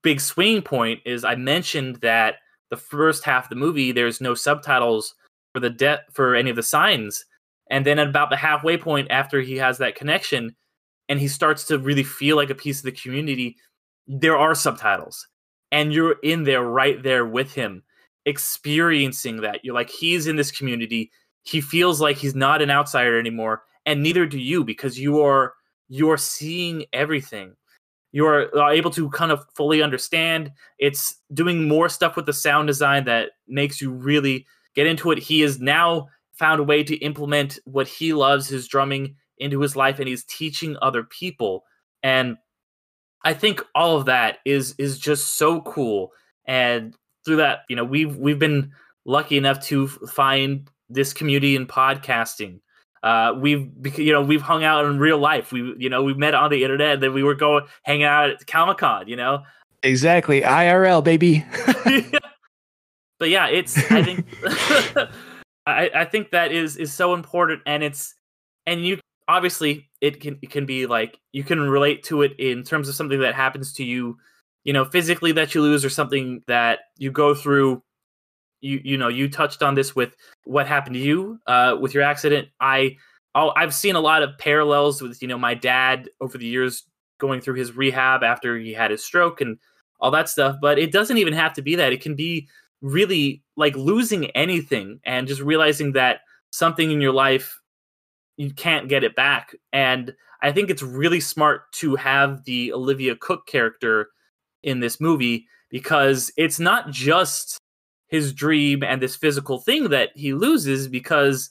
[0.03, 2.37] big swing point is I mentioned that
[2.71, 5.15] the first half of the movie there's no subtitles
[5.53, 7.25] for the debt for any of the signs,
[7.71, 10.55] and then at about the halfway point after he has that connection,
[11.09, 13.57] and he starts to really feel like a piece of the community,
[14.07, 15.27] there are subtitles,
[15.73, 17.83] and you're in there right there with him,
[18.27, 19.65] experiencing that.
[19.65, 21.11] You're like he's in this community.
[21.43, 25.55] He feels like he's not an outsider anymore and neither do you because you are
[25.89, 27.57] you're seeing everything.
[28.13, 30.53] You're uh, able to kind of fully understand.
[30.79, 35.19] It's doing more stuff with the sound design that makes you really get into it.
[35.19, 39.75] He has now found a way to implement what he loves his drumming into his
[39.75, 41.65] life and he's teaching other people.
[42.03, 42.37] And
[43.25, 46.13] i think all of that is is just so cool.
[46.45, 48.71] And through that you know we've we've been
[49.07, 52.61] lucky enough to find this community in podcasting
[53.03, 55.53] uh, we've you know we've hung out in real life.
[55.53, 56.95] We you know we met on the internet.
[56.95, 59.09] And then we were going hanging out at Comic Con.
[59.09, 59.43] You know,
[59.83, 61.45] exactly IRL baby.
[63.19, 64.27] but yeah, it's I think
[65.67, 68.15] I, I think that is is so important, and it's
[68.67, 72.63] and you obviously it can it can be like you can relate to it in
[72.63, 74.17] terms of something that happens to you,
[74.65, 77.83] you know, physically that you lose or something that you go through
[78.61, 82.03] you you know you touched on this with what happened to you uh, with your
[82.03, 82.49] accident.
[82.61, 82.97] I
[83.35, 86.85] i I've seen a lot of parallels with you know my dad over the years
[87.19, 89.59] going through his rehab after he had his stroke and
[90.01, 90.57] all that stuff.
[90.61, 91.93] But it doesn't even have to be that.
[91.93, 92.49] It can be
[92.81, 97.61] really like losing anything and just realizing that something in your life
[98.37, 99.55] you can't get it back.
[99.73, 104.11] And I think it's really smart to have the Olivia Cooke character
[104.63, 107.59] in this movie because it's not just
[108.09, 111.51] his dream and this physical thing that he loses because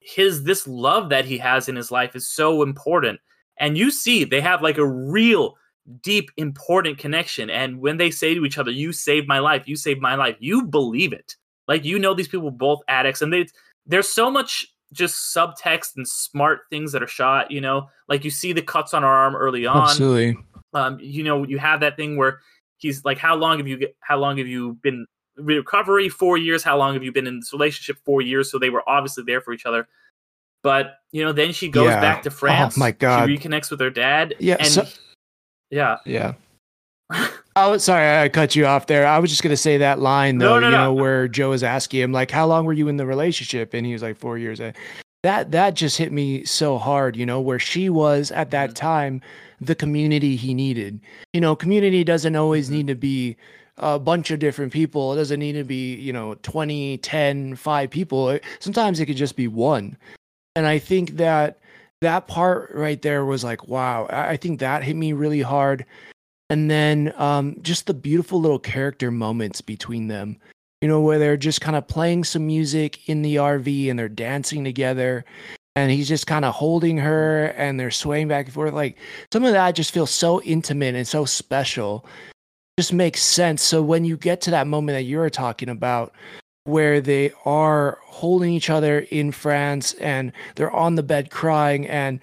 [0.00, 3.18] his this love that he has in his life is so important.
[3.58, 5.56] And you see they have like a real
[6.02, 7.48] deep important connection.
[7.50, 10.36] And when they say to each other you saved my life you saved my life
[10.38, 11.36] you believe it.
[11.66, 13.46] Like you know these people both addicts and they
[13.86, 17.88] there's so much just subtext and smart things that are shot you know?
[18.08, 19.88] Like you see the cuts on our arm early on.
[19.88, 20.36] Absolutely.
[20.74, 22.40] um you know you have that thing where
[22.76, 26.76] he's like how long have you how long have you been recovery four years how
[26.76, 29.52] long have you been in this relationship four years so they were obviously there for
[29.52, 29.86] each other
[30.62, 32.00] but you know then she goes Yeah.
[32.00, 33.28] back to france Oh, my God.
[33.28, 34.86] she reconnects with her dad Yeah, and so-
[35.70, 36.34] yeah Yeah.
[37.56, 39.06] Oh, sorry, I cut you off there.
[39.06, 40.84] I was just gonna say that line though, no, you no.
[40.86, 43.86] know, where Joe is asking him like, "How long were you in the relationship?" And
[43.86, 44.60] he was like, four years."
[45.22, 48.74] That that just hit me so hard, you know, where she was at that Mhm.
[48.74, 49.20] time,
[49.60, 50.98] the community he needed.
[51.32, 52.76] You know, community doesn't always Mm-hmm.
[52.76, 53.36] need to be
[53.78, 55.12] a bunch of different people.
[55.12, 58.38] It doesn't need to be, you know, 20, 10, 5 people.
[58.60, 59.96] Sometimes it could just be one.
[60.56, 61.58] And I think that
[62.00, 64.06] that part right there was like, wow.
[64.10, 65.84] I think that hit me really hard
[66.50, 70.38] and then um, just the beautiful little character moments between them
[70.80, 74.08] you know where they're just kind of playing some music in the rv and they're
[74.08, 75.24] dancing together
[75.76, 78.98] and he's just kind of holding her and they're swaying back and forth like
[79.32, 82.04] some of that just feels so intimate and so special
[82.78, 83.62] just makes sense.
[83.62, 86.12] So when you get to that moment that you're talking about
[86.64, 92.18] where they are holding each other in france and they're on the bed crying and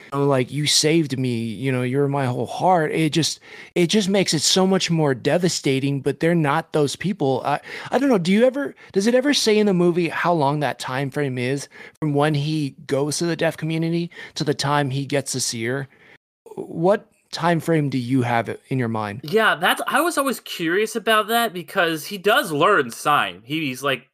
[0.00, 3.38] you know, like you saved me you know you're my whole heart it just
[3.76, 7.40] it just makes it so much more devastating but they're not those people.
[7.44, 7.60] I
[7.92, 10.58] i don't know do you ever does it ever say in the movie how long
[10.58, 11.68] that time frame is
[12.00, 15.64] from when he goes to the deaf community to the time he gets to see
[15.66, 15.86] her
[16.56, 20.40] what time frame do you have it in your mind yeah that's i was always
[20.40, 24.08] curious about that because he does learn sign he's like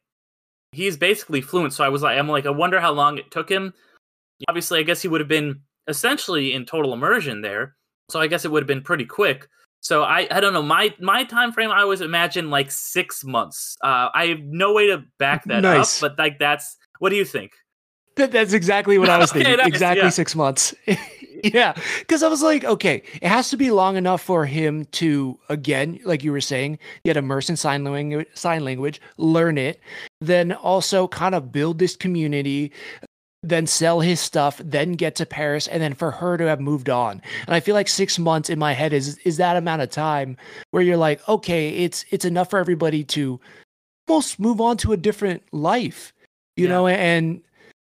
[0.73, 3.49] he's basically fluent so i was like i'm like i wonder how long it took
[3.49, 3.73] him
[4.49, 7.75] obviously i guess he would have been essentially in total immersion there
[8.09, 9.47] So I guess it would have been pretty quick.
[9.81, 11.71] So I, I don't know my my time frame.
[11.71, 13.77] I always imagine like six months.
[13.83, 16.01] Uh, I have no way to back that nice.
[16.01, 17.51] up, but like that's what do you think?
[18.15, 19.57] That, that's exactly what I was thinking.
[19.57, 20.09] nice, exactly yeah.
[20.09, 20.73] six months.
[21.53, 25.37] yeah, because I was like, okay, it has to be long enough for him to,
[25.47, 29.79] again, like you were saying, get immersed in sign language, sign language, learn it,
[30.21, 32.71] then also kind of build this community,
[33.43, 36.89] then sell his stuff, then get to Paris, and then for her to have moved
[36.89, 37.21] on.
[37.45, 40.37] And I feel like six months in my head is is that amount of time
[40.71, 43.39] where you're like, okay, it's it's enough for everybody to
[44.07, 46.11] almost move on to a different life,
[46.57, 46.71] you yeah.
[46.71, 46.87] know.
[46.87, 47.41] And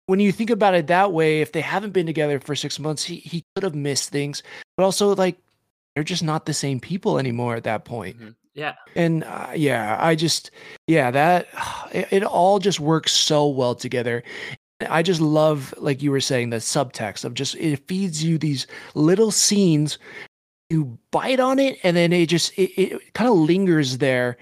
[0.06, 3.04] when you think about it that way, if they haven't been together for six months,
[3.04, 4.42] he he could have missed things,
[4.76, 5.36] but also like
[5.94, 8.16] they're just not the same people anymore at that point.
[8.16, 8.30] Mm-hmm.
[8.56, 8.74] Yeah.
[8.94, 10.50] And uh, yeah, I just,
[10.86, 11.48] yeah, that
[11.92, 14.22] it, it, all just works so well together.
[14.88, 18.66] I just love, like you were saying, the subtext of just it feeds you these
[18.94, 19.98] little scenes.
[20.68, 24.36] You bite on it, and then it just it, it kind of lingers there.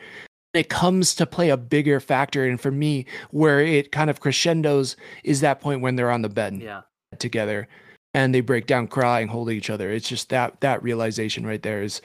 [0.55, 4.97] It comes to play a bigger factor, and for me, where it kind of crescendos
[5.25, 6.83] is that point when they're on the bed yeah.
[7.19, 7.69] together,
[8.14, 9.90] and they break down crying, holding each other.
[9.90, 12.01] It's just that that realization right there is,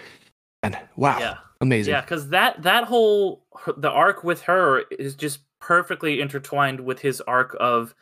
[0.64, 1.38] and wow, yeah.
[1.62, 1.94] amazing.
[1.94, 3.46] Yeah, because that that whole
[3.78, 7.94] the arc with her is just perfectly intertwined with his arc of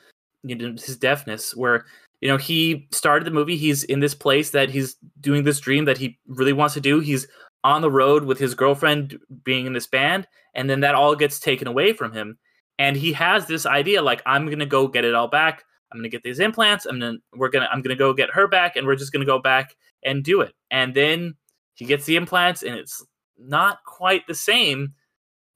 [0.43, 1.86] you know, his deafness, where
[2.21, 3.57] you know he started the movie.
[3.57, 6.99] He's in this place that he's doing this dream that he really wants to do.
[6.99, 7.27] He's
[7.67, 10.25] on the road with his girlfriend being in this band,
[10.56, 12.38] and then that all gets taken away from him.
[12.80, 15.65] And he has this idea like I'm gonna go get it all back.
[15.91, 16.86] I'm gonna get these implants.
[16.86, 19.39] I'm gonna we're gonna I'm gonna go get her back, and we're just gonna go
[19.39, 19.75] back
[20.06, 20.53] and do it.
[20.71, 21.36] And then
[21.73, 23.06] he gets the implants, and it's
[23.38, 24.93] not quite the same.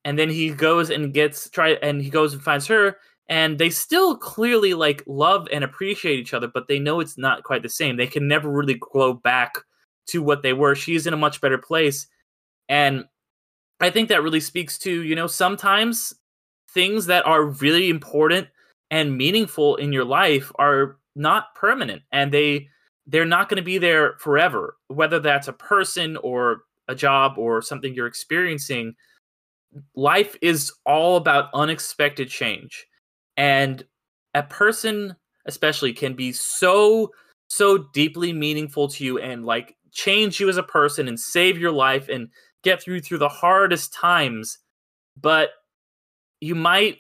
[0.04, 2.98] And then he goes and gets try and he goes and finds her,
[3.30, 7.44] and they still clearly like love and appreciate each other but they know it's not
[7.44, 9.54] quite the same they can never really grow back
[10.08, 10.76] to what they were.
[10.76, 12.08] She's in a much better place.
[12.70, 13.06] And
[13.80, 16.14] i think that really speaks to you know sometimes
[16.70, 18.48] things that are really important
[18.92, 22.68] and meaningful in your life are not permanent and they
[23.08, 24.78] they're not going to be there forever.
[24.88, 28.96] Whether that's a person or a job or something you're experiencing
[29.96, 32.86] life is all about unexpected change.
[33.38, 33.84] And
[34.34, 37.12] a person especially can be so
[37.50, 41.72] so deeply meaningful to you and like change you as a person and save your
[41.72, 42.30] life and
[42.64, 44.58] get through through the hardest times.
[45.20, 45.50] But
[46.40, 47.00] you might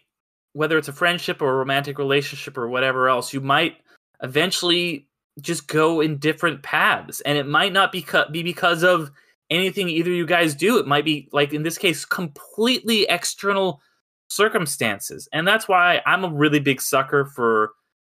[0.54, 3.77] whether it's a friendship or a romantic relationship or whatever else you might
[4.21, 5.08] eventually
[5.39, 7.21] just go in different paths.
[7.21, 9.12] And it might not be, be because of
[9.49, 10.77] anything either you guys do.
[10.77, 13.82] It might be like in this case completely external
[14.30, 15.27] circumstances.
[15.32, 17.71] And that's why I'm a really big sucker for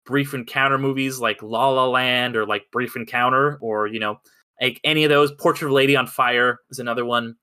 [0.05, 4.19] brief encounter movies like La La Land or like Brief Encounter or, you know,
[4.61, 5.31] like any of those.
[5.33, 7.35] Portrait of a Lady on Fire is another one.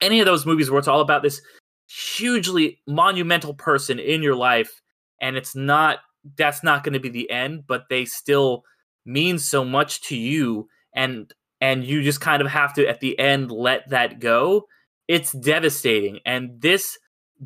[0.00, 1.40] Any of those movies where it's all about this
[1.88, 4.82] hugely monumental person in your life
[5.20, 6.00] and it's not
[6.36, 8.62] that's not going to be the end but they still
[9.06, 11.32] mean so much to you and
[11.62, 14.66] and you just kind of have to at the end let that go
[15.08, 16.98] it's devastating and this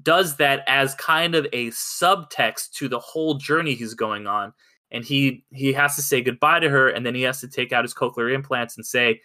[0.03, 4.53] does that as kind of a subtext to the whole journey he's going on
[4.93, 7.73] and he he has to say goodbye to her and then he has to take
[7.73, 9.21] out his cochlear implants and say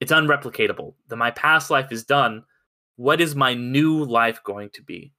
[0.00, 2.42] it's unreplicatable that my past life is done
[2.96, 5.12] what is my new life going to be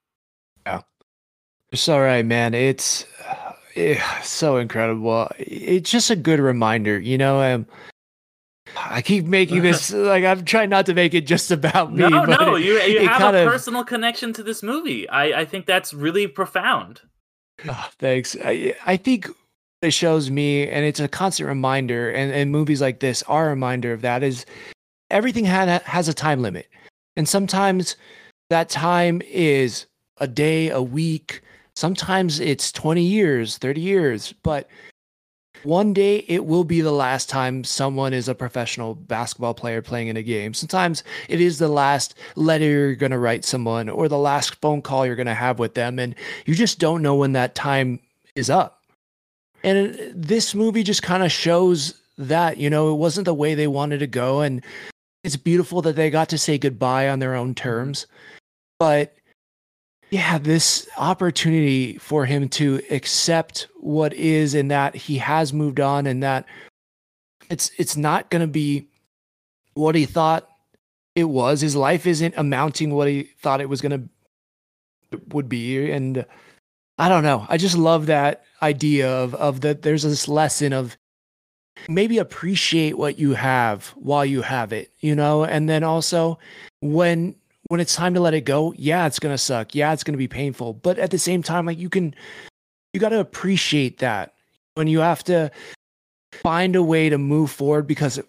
[0.65, 0.81] yeah
[1.71, 3.05] it's all right man it's,
[3.75, 7.65] it's eh, so incredible it's just a good reminder you know um,
[8.75, 12.07] I keep making this like I'm trying not to make it just about me.
[12.09, 15.07] No, no, it, you you have a of, personal connection to this movie.
[15.07, 16.99] I I think that's really profound.
[17.67, 18.35] Oh, thanks.
[18.43, 19.29] I I think
[19.81, 22.09] it shows me, and it's a constant reminder.
[22.09, 24.23] And and movies like this are a reminder of that.
[24.23, 24.45] Is
[25.09, 26.67] everything had has a time limit,
[27.15, 27.95] and sometimes
[28.49, 29.85] that time is
[30.17, 31.41] a day, a week.
[31.75, 34.67] Sometimes it's 20 years, 30 years, but
[35.63, 40.07] one day it will be the last time someone is a professional basketball player playing
[40.07, 40.53] in a game.
[40.53, 44.81] Sometimes it is the last letter you're going to write someone or the last phone
[44.81, 45.99] call you're going to have with them.
[45.99, 47.99] And you just don't know when that time
[48.35, 48.76] is up.
[49.63, 53.67] And this movie just kind of shows that, you know, it wasn't the way they
[53.67, 54.41] wanted to go.
[54.41, 54.63] And
[55.23, 58.07] it's beautiful that they got to say goodbye on their own terms.
[58.79, 59.15] But
[60.09, 66.07] yeah, this opportunity for him to accept what is and that he has moved on
[66.07, 66.45] and that
[67.49, 68.87] it's it's not going to be
[69.73, 70.47] what he thought
[71.15, 71.61] it was.
[71.61, 74.09] His life isn't amounting what he thought it was going
[75.11, 76.25] to would be and
[76.97, 77.45] I don't know.
[77.49, 80.97] I just love that idea of of that there's this lesson of
[81.87, 85.43] maybe appreciate what you have while you have it, you know?
[85.43, 86.39] And then also
[86.81, 87.35] when
[87.67, 89.75] when it's time to let it go, yeah, it's going to suck.
[89.75, 90.73] Yeah, it's going to be painful.
[90.73, 92.15] But at the same time like you can
[92.93, 94.33] you got to appreciate that
[94.75, 95.51] when you have to
[96.33, 98.19] find a way to move forward because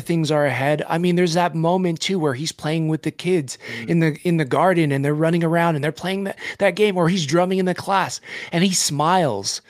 [0.00, 0.84] things are ahead.
[0.88, 3.88] I mean, there's that moment too where he's playing with the kids mm.
[3.88, 6.94] in the in the garden and they're running around and they're playing that, that game
[6.94, 8.20] where he's drumming in the class
[8.52, 9.60] and he smiles.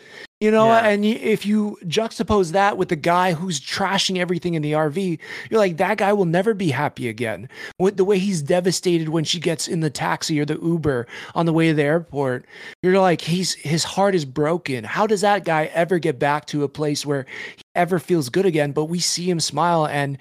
[0.45, 0.88] You know, yeah.
[0.88, 5.18] and if you juxtapose that with the guy who's trashing everything in the RV,
[5.49, 7.49] you're like, that guy will never be happy again.
[7.78, 11.47] With the way he's devastated when she gets in the taxi or the Uber on
[11.47, 12.45] the way to the airport,
[12.82, 14.84] you're like, he's his heart is broken.
[14.84, 17.24] How does that guy ever get back to a place where
[17.57, 18.72] he ever feels good again?
[18.72, 20.18] But we see him smile and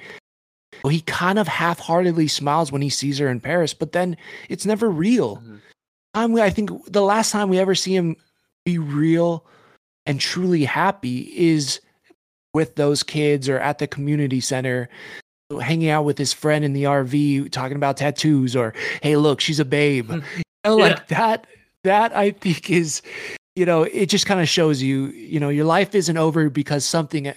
[0.85, 4.15] well, he kind of half-heartedly smiles when he sees her in Paris, but then
[4.47, 5.41] it's never real.
[6.15, 6.37] Mm-hmm.
[6.37, 8.15] I think the last time we ever see him
[8.63, 9.45] be real
[10.05, 11.79] and truly happy is
[12.53, 14.89] with those kids or at the community center
[15.61, 19.59] hanging out with his friend in the RV talking about tattoos or hey look she's
[19.59, 20.19] a babe hmm.
[20.35, 20.83] you know, yeah.
[20.83, 21.47] like that
[21.83, 23.01] that I think is
[23.55, 26.85] you know it just kind of shows you you know your life isn't over because
[26.85, 27.31] something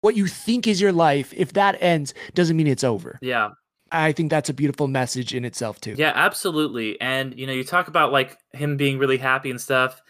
[0.00, 3.50] what you think is your life if that ends doesn't mean it's over yeah
[3.92, 5.94] I think that's a beautiful message in itself too.
[5.98, 6.98] Yeah, absolutely.
[7.00, 10.00] And you know, you talk about like him being really happy and stuff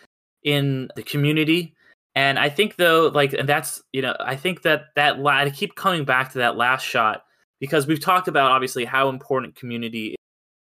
[0.44, 1.74] in the community.
[2.14, 5.50] And I think though, like, and that's you know, I think that that la- I
[5.50, 7.24] keep coming back to that last shot
[7.60, 10.16] because we've talked about obviously how important community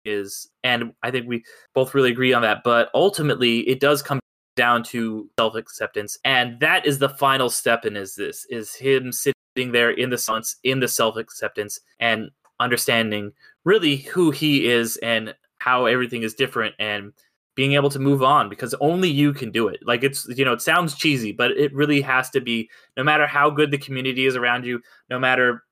[0.04, 2.62] is, and I think we both really agree on that.
[2.64, 4.20] But ultimately, it does come
[4.56, 7.84] down to self acceptance, and that is the final step.
[7.84, 12.30] In is this is him sitting there in the silence, in the self acceptance, and
[12.60, 13.32] understanding
[13.64, 17.12] really who he is and how everything is different and
[17.58, 19.80] being able to move on because only you can do it.
[19.84, 23.26] Like it's you know it sounds cheesy, but it really has to be no matter
[23.26, 24.80] how good the community is around you,
[25.10, 25.64] no matter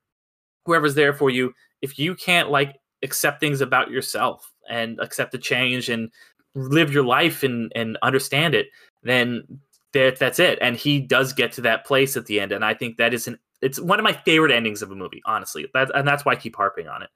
[0.65, 2.75] whoever's there for you, if you can't like
[3.05, 6.11] accept things about yourself and accept the change and
[6.57, 8.67] live your life and and understand it,
[9.05, 9.45] then
[9.93, 10.59] that that's it.
[10.61, 13.29] And he does get to that place at the end, and I think that is
[13.29, 15.69] an it's one of my favorite endings of a movie, honestly.
[15.73, 17.11] That, and that's why I keep harping on it.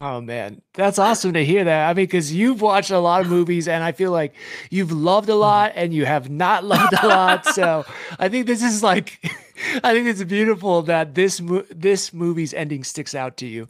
[0.00, 1.88] Oh man, that's awesome to hear that.
[1.88, 4.34] I mean, because you've watched a lot of movies, and I feel like
[4.70, 5.40] you've loved a mm-hmm.
[5.40, 7.46] lot and you have not loved a lot.
[7.46, 7.84] so
[8.18, 9.18] I think this is like,
[9.82, 11.40] I think it's beautiful that this
[11.70, 13.68] this movie's ending sticks out to you.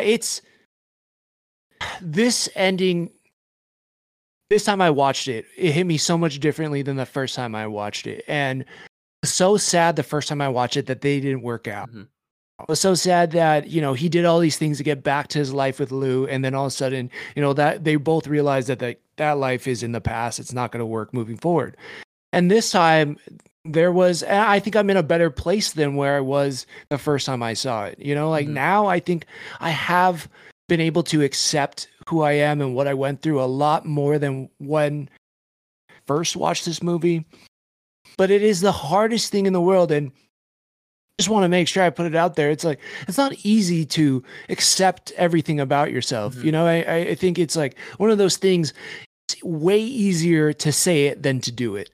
[0.00, 0.42] It's
[2.00, 3.10] this ending.
[4.50, 7.54] This time I watched it, it hit me so much differently than the first time
[7.54, 8.64] I watched it, and
[9.24, 11.88] so sad the first time I watched it that they didn't work out.
[11.88, 12.02] Mm-hmm
[12.68, 15.38] was so sad that you know he did all these things to get back to
[15.38, 18.26] his life with Lou, and then all of a sudden, you know that they both
[18.26, 20.38] realized that that, that life is in the past.
[20.38, 21.76] It's not going to work moving forward.
[22.32, 23.18] And this time,
[23.64, 27.26] there was I think I'm in a better place than where I was the first
[27.26, 27.98] time I saw it.
[27.98, 28.54] You know, like mm-hmm.
[28.54, 29.26] now I think
[29.60, 30.28] I have
[30.68, 34.18] been able to accept who I am and what I went through a lot more
[34.18, 35.08] than when
[36.06, 37.24] first watched this movie.
[38.16, 40.12] But it is the hardest thing in the world and
[41.20, 42.50] just want to make sure I put it out there.
[42.50, 46.34] It's like it's not easy to accept everything about yourself.
[46.34, 46.46] Mm-hmm.
[46.46, 46.76] You know, I,
[47.12, 48.72] I think it's like one of those things.
[49.28, 51.90] It's way easier to say it than to do it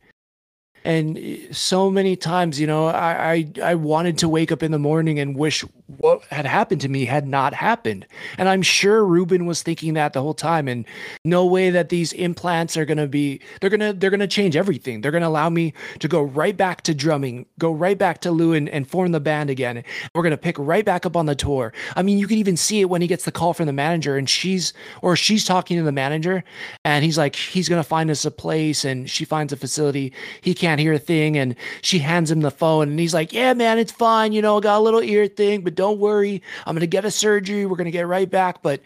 [0.87, 4.79] and so many times you know I, I, I wanted to wake up in the
[4.79, 5.65] morning and wish
[5.99, 8.07] what had happened to me had not happened.
[8.39, 10.69] And i'm sure ruben was thinking that the whole time.
[10.69, 10.85] And
[11.25, 14.57] no way that these implants are going to be they're going to they're to change
[14.57, 15.01] everything.
[15.01, 18.31] They're going to allow me to go right back to drumming go right back to
[18.31, 19.85] lou and, and form the band again.
[20.15, 21.73] We're going to pick right back up on the tour.
[21.95, 24.17] I mean you can even see it when he gets the call from the manager
[24.17, 24.73] and she's
[25.03, 26.43] or she's talking to the manager
[26.85, 30.13] and he's like he's going to find us a place and she finds a facility.
[30.41, 31.39] He can't can't hear a thing.
[31.39, 34.33] And she hands him the phone and he's like, Yeah, man, it's fine.
[34.33, 36.43] You know, got a little ear thing, but don't worry.
[36.67, 37.67] I'm going to get a surgery.
[37.67, 38.63] We're going to get right back.
[38.63, 38.81] But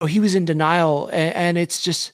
[0.00, 1.08] oh, he was in denial.
[1.08, 2.12] And, and it's just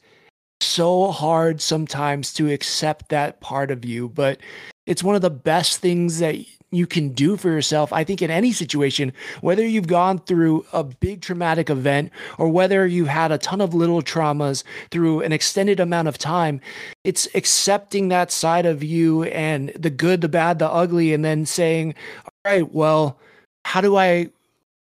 [0.60, 4.08] so hard sometimes to accept that part of you.
[4.08, 4.40] But
[4.86, 6.36] it's one of the best things that
[6.70, 7.92] you can do for yourself.
[7.92, 12.86] I think in any situation, whether you've gone through a big traumatic event or whether
[12.86, 16.60] you've had a ton of little traumas through an extended amount of time,
[17.04, 21.46] it's accepting that side of you and the good, the bad, the ugly, and then
[21.46, 21.94] saying,
[22.24, 23.18] all right, well,
[23.64, 24.28] how do I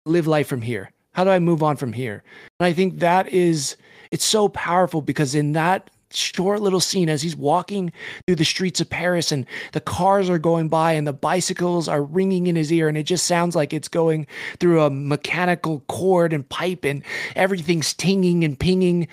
[0.05, 0.91] live life from here?
[1.13, 2.21] How do I move on from here?
[2.59, 3.77] And I think that is,
[4.11, 7.91] it's so powerful because in that short little scene as he's walking
[8.25, 12.03] through the streets of Paris and the cars are going by and the bicycles are
[12.03, 14.25] ringing in his ear and it just sounds like it's going
[14.59, 17.03] through a mechanical cord and pipe and
[17.35, 19.07] everything's tinging and pinging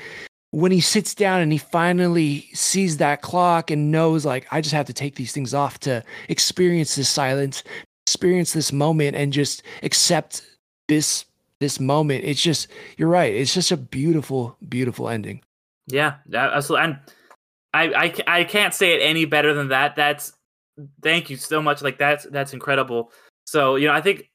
[0.55, 4.75] when he sits down and he finally sees that clock and knows like I just
[4.75, 7.65] have to take these things off to experience this silence,
[8.07, 10.47] experience this moment and just accept
[10.87, 11.25] this
[11.59, 12.25] this moment.
[12.25, 13.35] It's just you're right.
[13.35, 15.43] It's just a beautiful beautiful ending.
[15.87, 16.99] Yeah, that, and
[17.75, 19.97] I, I I can't say it any better than that.
[19.97, 20.33] That's
[21.03, 21.83] thank you so much.
[21.83, 23.13] Like that's that's incredible.
[23.45, 24.31] So you know, I think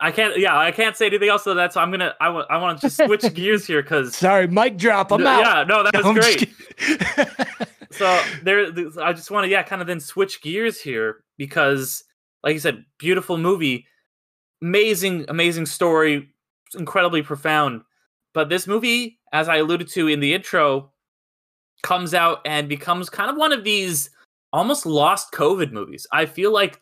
[0.00, 0.38] I can't.
[0.38, 1.44] Yeah, I can't say anything else.
[1.44, 2.14] So that's I'm gonna.
[2.20, 2.50] I want.
[2.50, 5.12] I want to just switch gears here because sorry, mic drop.
[5.12, 5.40] I'm out.
[5.40, 6.52] Yeah, no, that was no, great.
[7.90, 8.66] so there,
[9.02, 12.04] I just want to yeah, kind of then switch gears here because,
[12.42, 13.86] like you said, beautiful movie,
[14.62, 16.30] amazing, amazing story,
[16.74, 17.82] incredibly profound.
[18.34, 20.92] But this movie, as I alluded to in the intro,
[21.82, 24.10] comes out and becomes kind of one of these
[24.52, 26.06] almost lost COVID movies.
[26.12, 26.80] I feel like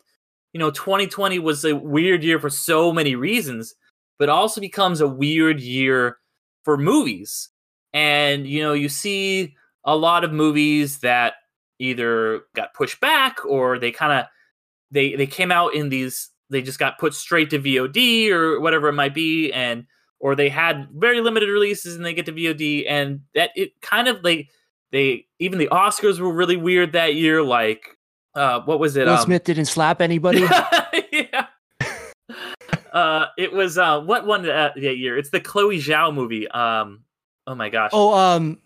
[0.53, 3.73] you know, 2020 was a weird year for so many reasons,
[4.19, 6.17] but also becomes a weird year
[6.63, 7.49] for movies.
[7.91, 11.33] And, you know, you see a lot of movies that
[11.79, 14.25] either got pushed back or they kind of
[14.91, 18.87] they they came out in these they just got put straight to VOD or whatever
[18.87, 19.85] it might be and
[20.23, 24.07] or they had very limited releases and they get to VOD and that it kind
[24.07, 24.49] of like
[24.93, 27.97] they even the Oscars were really weird that year like
[28.33, 29.05] uh, what was it?
[29.05, 30.39] Will um, Smith didn't slap anybody.
[31.11, 31.47] yeah.
[32.93, 35.17] uh, it was uh, what one uh, that year?
[35.17, 36.47] It's the Chloe Zhao movie.
[36.47, 37.03] Um,
[37.45, 37.91] oh my gosh.
[37.93, 38.59] Oh, um,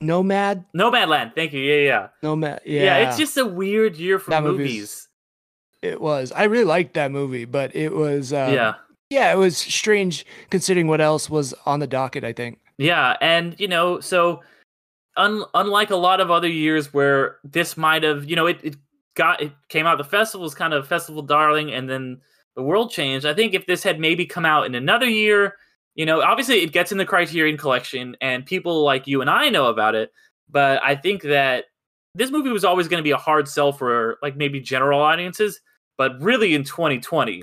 [0.00, 0.64] Nomad.
[0.72, 1.34] Nomadland.
[1.34, 1.60] Thank you.
[1.60, 2.08] Yeah, yeah.
[2.22, 2.60] Nomad.
[2.64, 2.82] Yeah.
[2.82, 5.08] Yeah, it's just a weird year for that movies.
[5.82, 6.30] It was.
[6.30, 8.32] I really liked that movie, but it was.
[8.32, 8.74] Um, yeah.
[9.12, 12.24] Yeah, it was strange considering what else was on the docket.
[12.24, 12.58] I think.
[12.78, 14.40] Yeah, and you know, so
[15.18, 18.76] un- unlike a lot of other years where this might have, you know, it, it
[19.14, 19.98] got it came out.
[19.98, 22.22] The festival was kind of festival darling, and then
[22.56, 23.26] the world changed.
[23.26, 25.56] I think if this had maybe come out in another year,
[25.94, 29.50] you know, obviously it gets in the Criterion Collection, and people like you and I
[29.50, 30.10] know about it.
[30.48, 31.66] But I think that
[32.14, 35.60] this movie was always going to be a hard sell for like maybe general audiences.
[35.98, 37.42] But really, in 2020,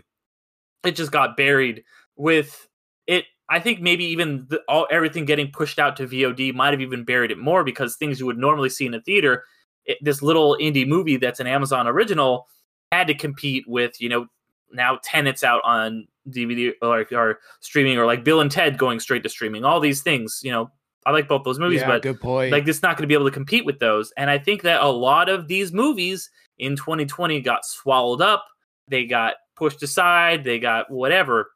[0.84, 1.84] it just got buried
[2.16, 2.68] with
[3.08, 3.26] it.
[3.50, 7.04] I think maybe even the, all everything getting pushed out to VOD might have even
[7.04, 9.44] buried it more because things you would normally see in a theater
[9.86, 12.48] it, this little indie movie that's an Amazon original
[12.92, 14.28] had to compete with you know
[14.72, 19.24] now Tenet's out on DVD or, or streaming or like Bill and Ted going straight
[19.24, 19.66] to streaming.
[19.66, 20.72] All these things, you know,
[21.06, 22.52] I like both those movies, yeah, but good point.
[22.52, 24.12] Like, it's not going to be able to compete with those.
[24.18, 28.46] And I think that a lot of these movies in 2020 got swallowed up.
[28.88, 30.44] They got pushed aside.
[30.44, 31.52] They got whatever.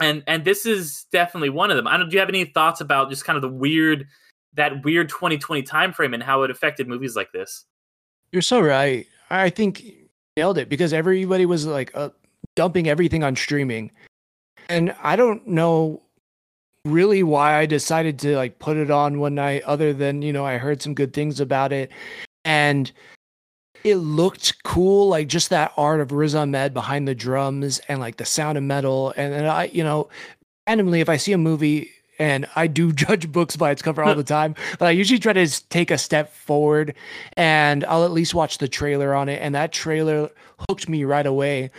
[0.00, 1.88] And and this is definitely one of them.
[1.88, 2.08] I don't.
[2.08, 4.06] Do you have any thoughts about just kind of the weird
[4.56, 7.64] that weird 2020 timeframe and how it affected movies like this.
[8.32, 9.06] You're so right.
[9.30, 9.84] I think
[10.36, 12.10] nailed it because everybody was like uh,
[12.56, 13.92] dumping everything on streaming.
[14.68, 16.02] And I don't know
[16.84, 20.44] really why I decided to like put it on one night other than, you know,
[20.44, 21.90] I heard some good things about it
[22.44, 22.90] and
[23.86, 28.16] it looked cool like just that art of Riz Ahmed behind the drums and like
[28.16, 30.08] the sound of metal and, and I, you know,
[30.66, 34.16] randomly if I see a movie and I do judge books by its cover all
[34.16, 36.96] the time, but I usually try to take a step forward
[37.36, 39.40] and I'll at least watch the trailer on it.
[39.40, 40.30] And that trailer
[40.68, 41.70] hooked me right away.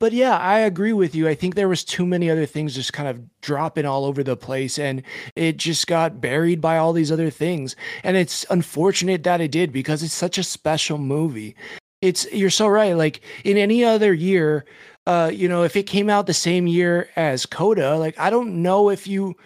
[0.00, 1.28] But yeah, I agree with you.
[1.28, 4.34] I think there was too many other things just kind of dropping all over the
[4.34, 5.02] place and
[5.36, 7.76] it just got buried by all these other things.
[8.02, 11.54] And it's unfortunate that it did because it's such a special movie.
[12.00, 12.96] It's you're so right.
[12.96, 14.64] Like in any other year,
[15.06, 18.62] uh, you know, if it came out the same year as Coda, like I don't
[18.62, 19.36] know if you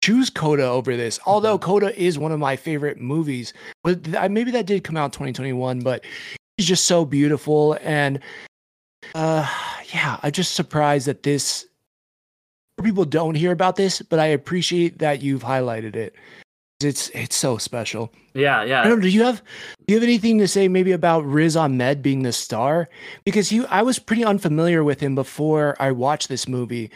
[0.00, 1.18] choose Coda over this.
[1.26, 1.66] Although mm-hmm.
[1.66, 3.52] Coda is one of my favorite movies,
[3.82, 5.80] but I maybe that did come out 2021.
[5.80, 6.04] But
[6.56, 8.20] it's just so beautiful, and
[9.16, 9.48] uh,
[9.94, 11.66] yeah, I'm just surprised that this
[12.82, 16.16] people don't hear about this, but I appreciate that you've highlighted it.
[16.82, 18.12] It's it's so special.
[18.34, 18.82] Yeah, yeah.
[18.82, 19.40] Know, do you have
[19.86, 22.88] do you have anything to say maybe about Riz Ahmed being the star?
[23.24, 26.90] Because you I was pretty unfamiliar with him before I watched this movie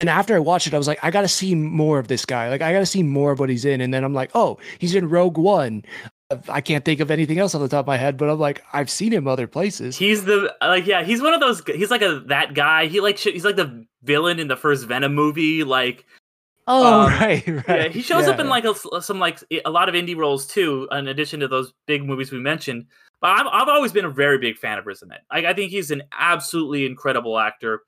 [0.00, 2.26] and after I watched it, I was like, I got to see more of this
[2.26, 2.50] guy.
[2.50, 3.80] Like, I got to see more of what he's in.
[3.80, 5.84] And then I'm like, oh, he's in Rogue One.
[6.48, 8.64] I can't think of anything else on the top of my head, but I'm like,
[8.72, 9.96] I've seen him other places.
[9.96, 11.62] He's the like, yeah, he's one of those.
[11.66, 12.86] He's like a that guy.
[12.86, 15.62] He like he's like the villain in the first Venom movie.
[15.62, 16.04] Like,
[16.66, 17.68] oh um, right, right.
[17.68, 18.32] Yeah, he shows yeah.
[18.32, 21.48] up in like a, some like a lot of indie roles too, in addition to
[21.48, 22.86] those big movies we mentioned.
[23.20, 25.20] But I've I've always been a very big fan of Riz Ahmed.
[25.32, 27.82] Like, I think he's an absolutely incredible actor.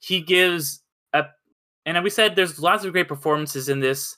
[0.00, 0.82] He gives
[1.12, 1.26] a
[1.86, 4.16] and we said there's lots of great performances in this.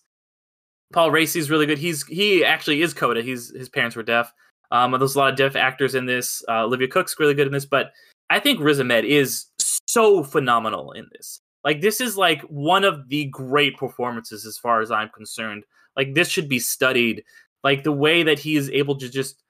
[0.93, 1.79] Paul Raci's really good.
[1.79, 3.23] He's he actually is Coda.
[3.23, 4.33] He's his parents were deaf.
[4.71, 6.43] Um, there's a lot of deaf actors in this.
[6.49, 7.93] Uh, Olivia Cooke's really good in this, but
[8.31, 11.41] I think Riz Ahmed is so phenomenal in this.
[11.65, 15.65] Like this is like one of the great performances as far as I'm concerned
[15.97, 17.25] like this should be studied.
[17.65, 19.43] Like the way that he is able to just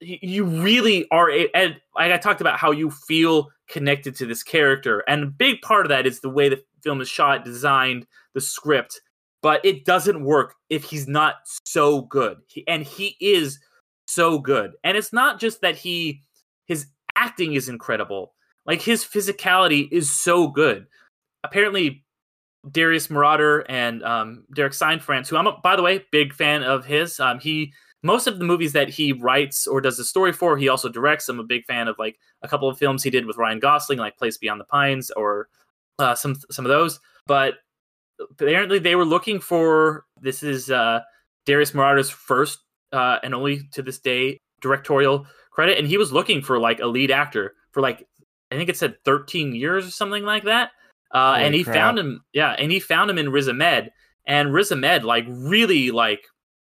[0.00, 5.22] you really are and I talked about how you feel connected to this character and
[5.22, 9.00] a big part of that is the way the film is shot designed the script
[9.44, 11.34] but it doesn't work if he's not
[11.66, 13.58] so good he, and he is
[14.08, 16.22] so good and it's not just that he
[16.66, 18.32] his acting is incredible
[18.64, 20.86] like his physicality is so good
[21.44, 22.02] apparently
[22.70, 26.86] Darius Marder and um, Derek Cianfrance, who I'm, a, by the way, big fan of
[26.86, 27.20] his.
[27.20, 30.68] Um, he most of the movies that he writes or does the story for, he
[30.68, 31.28] also directs.
[31.28, 33.98] I'm a big fan of like a couple of films he did with Ryan Gosling,
[33.98, 35.48] like Place Beyond the Pines or
[35.98, 37.00] uh, some some of those.
[37.26, 37.54] But
[38.20, 41.00] apparently, they were looking for this is uh,
[41.46, 42.58] Darius Marder's first
[42.92, 46.86] uh, and only to this day directorial credit, and he was looking for like a
[46.86, 48.06] lead actor for like
[48.50, 50.70] I think it said 13 years or something like that.
[51.12, 51.76] Uh, and he crap.
[51.76, 53.90] found him, yeah, and he found him in Riz Ahmed,
[54.26, 56.22] and Riz Ahmed like really like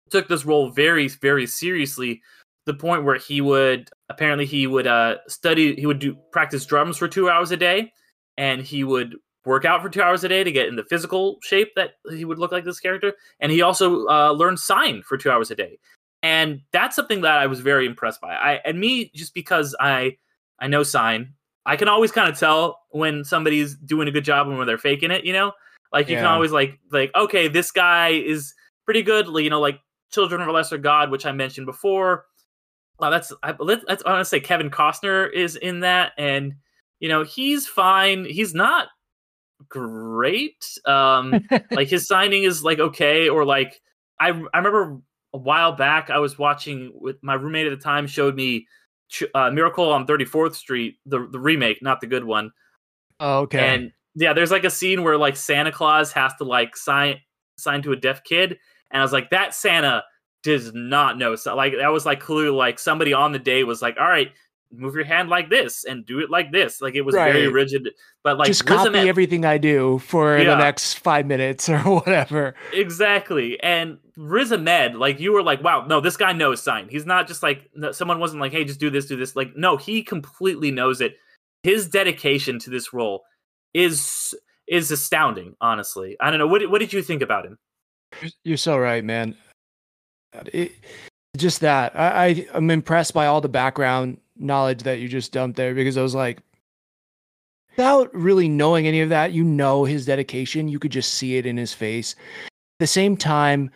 [0.09, 2.21] took this role very, very seriously.
[2.65, 6.97] The point where he would apparently he would uh, study, he would do practice drums
[6.97, 7.91] for two hours a day,
[8.38, 9.15] and he would
[9.45, 12.25] work out for two hours a day to get in the physical shape that he
[12.25, 13.13] would look like this character.
[13.39, 15.79] And he also uh, learned sign for two hours a day,
[16.23, 18.33] and that's something that I was very impressed by.
[18.33, 20.17] I and me just because I
[20.59, 21.33] I know sign,
[21.65, 24.77] I can always kind of tell when somebody's doing a good job and when they're
[24.77, 25.25] faking it.
[25.25, 25.53] You know,
[25.91, 26.21] like you yeah.
[26.21, 28.53] can always like like okay, this guy is
[28.85, 29.27] pretty good.
[29.27, 29.79] You know, like
[30.11, 32.25] Children of a Lesser God, which I mentioned before.
[32.99, 36.53] Uh, that's I, let's I want to say Kevin Costner is in that, and
[36.99, 38.25] you know he's fine.
[38.25, 38.87] He's not
[39.69, 40.65] great.
[40.85, 43.81] Um, like his signing is like okay, or like
[44.19, 44.99] I I remember
[45.33, 48.67] a while back I was watching with my roommate at the time showed me
[49.33, 52.51] uh, Miracle on 34th Street, the the remake, not the good one.
[53.19, 53.59] Oh, okay.
[53.59, 57.19] And yeah, there's like a scene where like Santa Claus has to like sign
[57.57, 58.57] sign to a deaf kid,
[58.91, 60.03] and I was like, that Santa
[60.43, 61.35] does not know.
[61.35, 64.31] So like that was like clearly like somebody on the day was like, all right,
[64.78, 66.82] move your hand like this and do it like this.
[66.82, 67.32] Like it was right.
[67.32, 67.89] very rigid.
[68.23, 70.45] But like just copy everything I do for yeah.
[70.45, 72.55] the next five minutes or whatever.
[72.73, 73.61] Exactly.
[73.61, 76.88] And Riz Ahmed, like you were like, wow, no, this guy knows sign.
[76.89, 79.36] He's not just like someone wasn't like, hey, just do this, do this.
[79.36, 81.17] Like, no, he completely knows it.
[81.63, 83.23] His dedication to this role
[83.73, 84.36] is
[84.67, 86.17] is astounding, honestly.
[86.19, 86.47] I don't know.
[86.47, 87.57] What what did you think about him?
[88.43, 89.36] You're so right, man.
[90.53, 90.71] It,
[91.36, 95.57] just that I, I I'm impressed by all the background knowledge that you just dumped
[95.57, 96.39] there because I was like,
[97.71, 100.67] without really knowing any of that, you know his dedication.
[100.67, 102.15] You could just see it in his face.
[102.45, 103.69] At the same time,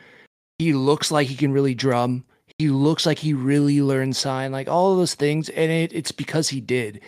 [0.57, 2.23] he looks like he can really drum.
[2.57, 6.49] He looks like he really learned sign, like all those things, and it, it's because
[6.49, 7.01] he did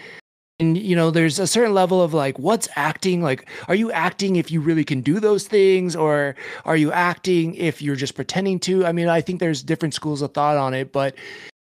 [0.62, 4.36] and you know there's a certain level of like what's acting like are you acting
[4.36, 6.36] if you really can do those things or
[6.66, 10.22] are you acting if you're just pretending to i mean i think there's different schools
[10.22, 11.16] of thought on it but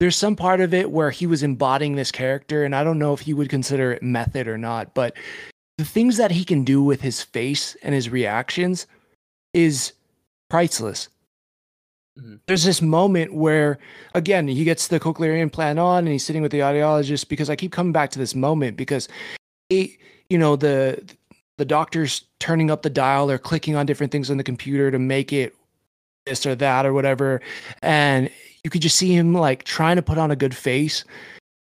[0.01, 3.13] there's some part of it where he was embodying this character and i don't know
[3.13, 5.17] if he would consider it method or not but
[5.79, 8.87] the things that he can do with his face and his reactions
[9.53, 9.93] is
[10.49, 11.09] priceless
[12.19, 12.37] Mm-hmm.
[12.47, 13.79] There's this moment where,
[14.15, 17.57] again, he gets the cochlear implant on and he's sitting with the audiologist because I
[17.57, 19.09] keep coming back to this moment because,
[19.69, 19.99] he,
[20.31, 21.03] you know, the
[21.57, 24.99] the doctor's turning up the dial or clicking on different things on the computer to
[24.99, 25.55] make it
[26.27, 27.41] this or that or whatever,
[27.83, 28.31] and
[28.65, 31.05] you could just see him like trying to put on a good face,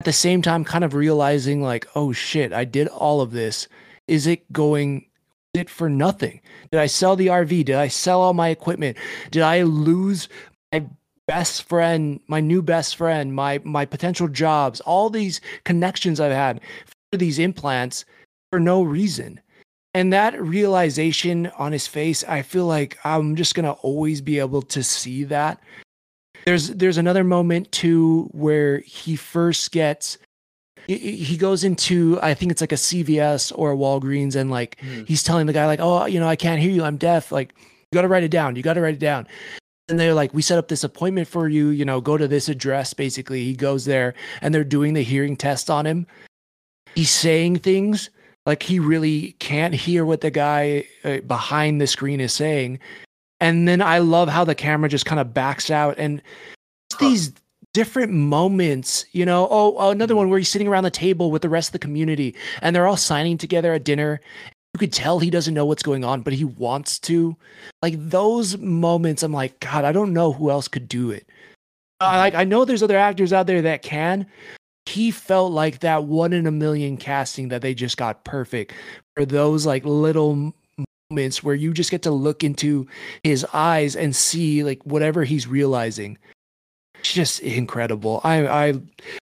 [0.01, 3.68] at the same time, kind of realizing like, oh shit, I did all of this.
[4.09, 5.07] Is it going
[5.55, 6.41] it for nothing?
[6.70, 7.64] Did I sell the RV?
[7.64, 8.99] Did I sell all my equipment?
[9.30, 10.28] Did I lose
[10.72, 10.87] my
[11.26, 16.61] best friend, my new best friend, my my potential jobs, all these connections I've had
[17.11, 18.05] for these implants
[18.53, 19.41] for no reason?
[19.95, 24.61] And that realization on his face, I feel like I'm just gonna always be able
[24.62, 25.59] to see that.
[26.47, 30.16] There's there's another moment too where he first gets
[30.86, 35.07] he goes into I think it's like a CVS or a Walgreens and like mm.
[35.09, 36.84] he's telling the guy like oh you know I can't hear you.
[36.84, 37.32] I'm deaf.
[37.32, 38.55] Like you got to write it down.
[38.55, 39.26] You got to write it down.
[39.88, 41.70] And they're like we set up this appointment for you.
[41.70, 43.42] You know go to this address basically.
[43.42, 46.07] He goes there and they're doing the hearing test on him.
[46.94, 48.09] He's saying things
[48.47, 52.78] like he really can't hear what the guy uh, behind the screen is saying
[53.41, 56.22] and then I love how the camera just kind of backs out and
[56.99, 57.32] these
[57.74, 59.47] different moments, you know.
[59.51, 60.18] Oh, another mm-hmm.
[60.18, 62.87] one where he's sitting around the table with the rest of the community and they're
[62.87, 64.20] all signing together at dinner.
[64.74, 67.37] You could tell he doesn't know what's going on, but he wants to.
[67.82, 71.28] Like those moments, I'm like, God, I don't know who else could do it.
[72.01, 74.26] Uh, like I know there's other actors out there that can.
[74.87, 78.72] He felt like that one in a million casting that they just got perfect
[79.14, 80.55] for those like little
[81.11, 82.86] moments where you just get to look into
[83.22, 86.18] his eyes and see like whatever he's realizing.
[86.98, 88.20] It's just incredible.
[88.24, 88.74] I I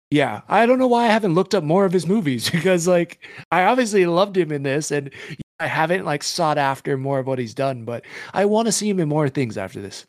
[0.10, 3.20] yeah, I don't know why I haven't looked up more of his movies because like
[3.52, 5.10] I obviously loved him in this and
[5.60, 8.04] I haven't like sought after more of what he's done, but
[8.34, 10.06] I want to see him in more things after this.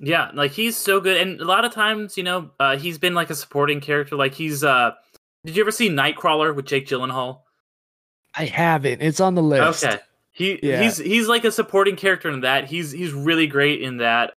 [0.00, 3.14] Yeah, like he's so good, and a lot of times, you know, uh, he's been
[3.14, 4.14] like a supporting character.
[4.14, 4.90] Like he's, uh
[5.44, 7.40] did you ever see Nightcrawler with Jake Gyllenhaal?
[8.34, 9.00] I haven't.
[9.00, 9.84] It's on the list.
[9.84, 9.98] Okay,
[10.36, 10.82] he Yeah.
[10.82, 12.66] he's he's like a supporting character in that.
[12.66, 14.34] He's he's really great in that.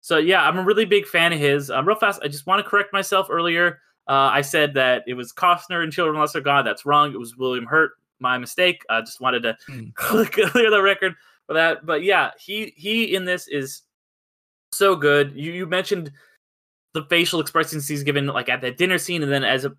[0.00, 1.70] So yeah, I'm a really big fan of his.
[1.70, 3.80] Um, real fast, I just want to correct myself earlier.
[4.08, 6.64] Uh, I said that it was Costner in Children of Lesser God.
[6.64, 7.12] That's wrong.
[7.12, 7.90] It was William Hurt.
[8.18, 8.80] My mistake.
[8.88, 9.88] I just wanted to Hmm.
[9.94, 11.14] clear the record
[11.46, 11.84] for that.
[11.84, 13.82] But yeah, he he in this is
[14.72, 15.32] so good.
[15.34, 16.10] You you mentioned
[16.94, 19.72] the facial expressions he's given like at that dinner scene, and then as a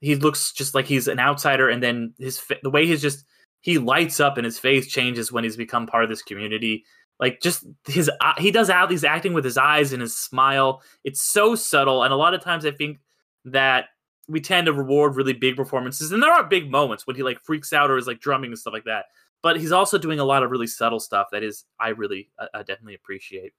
[0.00, 3.24] he looks just like he's an outsider, and then his the way he's just
[3.64, 6.84] he lights up and his face changes when he's become part of this community.
[7.18, 10.82] Like just his he does out he's acting with his eyes and his smile.
[11.02, 12.98] It's so subtle, and a lot of times I think
[13.46, 13.86] that
[14.28, 17.40] we tend to reward really big performances, and there are big moments when he like
[17.40, 19.06] freaks out or is like drumming and stuff like that.
[19.42, 22.48] But he's also doing a lot of really subtle stuff that is I really uh,
[22.52, 23.54] I definitely appreciate.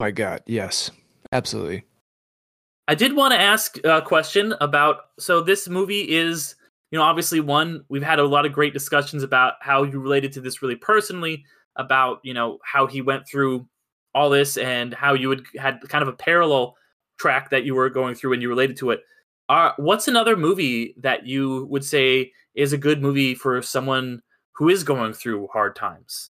[0.00, 0.90] My God, yes,
[1.32, 1.84] absolutely.
[2.88, 6.54] I did want to ask a question about so this movie is
[6.94, 10.30] you know obviously one we've had a lot of great discussions about how you related
[10.30, 13.66] to this really personally about you know how he went through
[14.14, 16.76] all this and how you had had kind of a parallel
[17.18, 19.00] track that you were going through and you related to it.
[19.48, 24.22] Uh, what's another movie that you would say is a good movie for someone
[24.52, 26.30] who is going through hard times?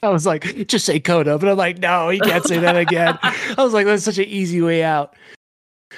[0.00, 3.18] I was like, just say Coda, but I'm like, no, you can't say that again.
[3.22, 5.16] I was like, that's such an easy way out.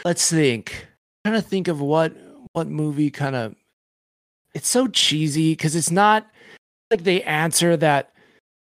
[0.06, 0.86] Let's think.
[1.26, 2.16] I'm trying to think of what
[2.58, 3.54] what movie kind of.
[4.54, 6.26] It's so cheesy because it's not
[6.90, 8.12] like they answer that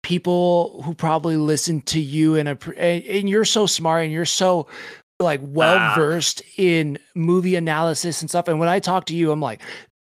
[0.03, 4.67] people who probably listen to you and appre- and, you're so smart and you're so
[5.19, 5.47] like ah.
[5.47, 8.47] well versed in movie analysis and stuff.
[8.47, 9.61] And when I talk to you, I'm like,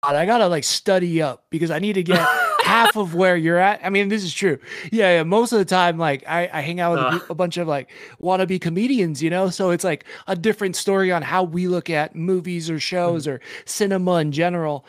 [0.02, 2.26] God, I gotta like study up because I need to get
[2.66, 3.80] half of where you're at.
[3.84, 4.58] I mean, this is true.
[4.92, 5.22] Yeah, yeah.
[5.22, 7.88] Most of the time, like I, I hang out with a, a bunch of like
[8.20, 9.50] wannabe comedians, you know.
[9.50, 13.40] So it's like a different story on how we look at movies or shows or
[13.64, 14.84] cinema in general.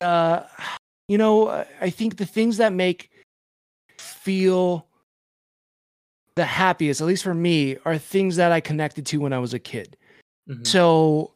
[0.00, 0.42] Uh,
[1.08, 1.48] you know,
[1.80, 3.10] I- think the things that make
[3.98, 4.86] feel
[6.36, 9.52] the happiest, at least for me, are things that I connected to when I was
[9.52, 9.96] a kid.
[10.48, 10.66] Mhm.
[10.66, 11.32] So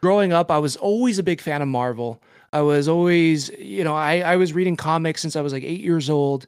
[0.00, 2.20] growing up, I was always a big fan of Marvel.
[2.56, 5.82] I was always, you know, I, I was reading comics since I was like eight
[5.82, 6.46] years old.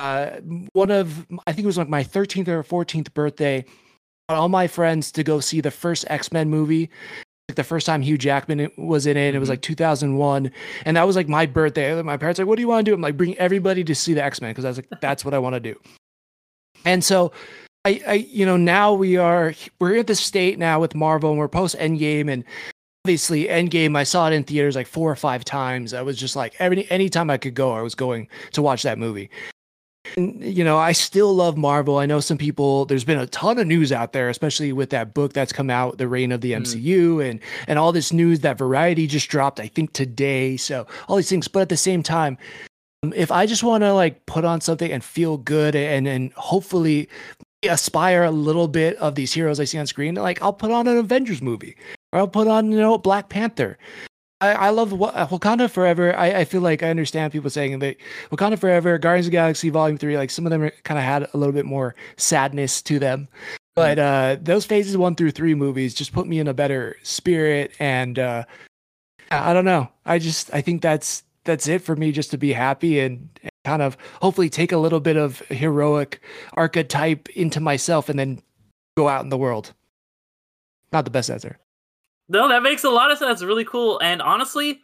[0.00, 0.30] Uh,
[0.72, 3.64] one of, I think it was like my 13th or 14th birthday,
[4.28, 6.90] all my friends to go see the first X Men movie.
[7.48, 9.52] Like the first time Hugh Jackman was in it, it was Mhm.
[9.52, 10.50] like 2001,
[10.84, 12.02] and that was like my birthday.
[12.02, 13.94] My parents were like, "What do you want to do?" I'm like, "Bring everybody to
[13.94, 15.78] see the X Men," because I was like, "That's what I want to do."
[16.84, 17.30] And so
[17.84, 21.38] I, I, you know, now we are we're at the state now with Marvel, and
[21.38, 22.42] we're post Endgame, and
[23.06, 23.96] obviously Endgame.
[23.96, 25.94] I saw it in theaters like four or five times.
[25.94, 28.98] I was just like every anytime I could go, I was going to watch that
[28.98, 29.30] movie.
[30.16, 31.98] And, you know, I still love Marvel.
[31.98, 32.84] I know some people.
[32.84, 35.98] There's been a ton of news out there, especially with that book that's come out,
[35.98, 36.62] "The Reign of the Mm.
[36.62, 37.38] MCU," and
[37.68, 39.60] and all this news that Variety just dropped.
[39.60, 40.56] I think today.
[40.56, 42.36] So all these things, but at the same time,
[43.04, 46.32] um, if I just want to like put on something and feel good and and
[46.32, 47.08] hopefully
[47.68, 50.88] aspire a little bit of these heroes I see on screen, like I'll put on
[50.88, 51.76] an Avengers movie
[52.12, 53.78] or I'll put on you know Black Panther.
[54.40, 56.14] I, I love uh, Wakanda Forever.
[56.16, 57.96] I, I feel like I understand people saying that
[58.30, 61.28] Wakanda Forever, Guardians of the Galaxy Volume Three, like some of them kind of had
[61.32, 63.28] a little bit more sadness to them.
[63.74, 67.72] But uh, those phases one through three movies just put me in a better spirit,
[67.78, 68.44] and uh,
[69.30, 69.88] I I don't know.
[70.04, 73.50] I just I think that's that's it for me, just to be happy and, and
[73.64, 76.20] kind of hopefully take a little bit of heroic
[76.54, 78.42] archetype into myself, and then
[78.96, 79.72] go out in the world.
[80.92, 81.58] Not the best answer.
[82.28, 83.28] No, that makes a lot of sense.
[83.28, 84.00] That's really cool.
[84.02, 84.80] And honestly,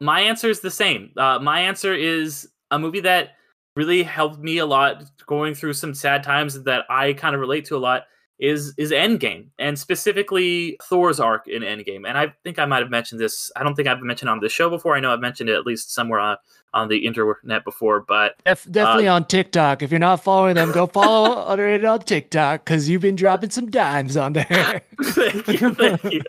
[0.00, 1.10] my answer is the same.
[1.16, 3.30] Uh, my answer is a movie that
[3.74, 7.64] really helped me a lot going through some sad times that I kind of relate
[7.66, 8.04] to a lot
[8.38, 12.06] is is Endgame and specifically Thor's arc in Endgame.
[12.06, 13.50] And I think I might have mentioned this.
[13.56, 14.94] I don't think I've mentioned on the show before.
[14.94, 16.36] I know I've mentioned it at least somewhere on,
[16.76, 19.82] on the internet before, but Def- definitely on TikTok.
[19.82, 23.70] If you're not following them, go follow Underrated on TikTok because you've been dropping some
[23.70, 24.82] dimes on there.
[25.02, 26.20] thank you, thank you.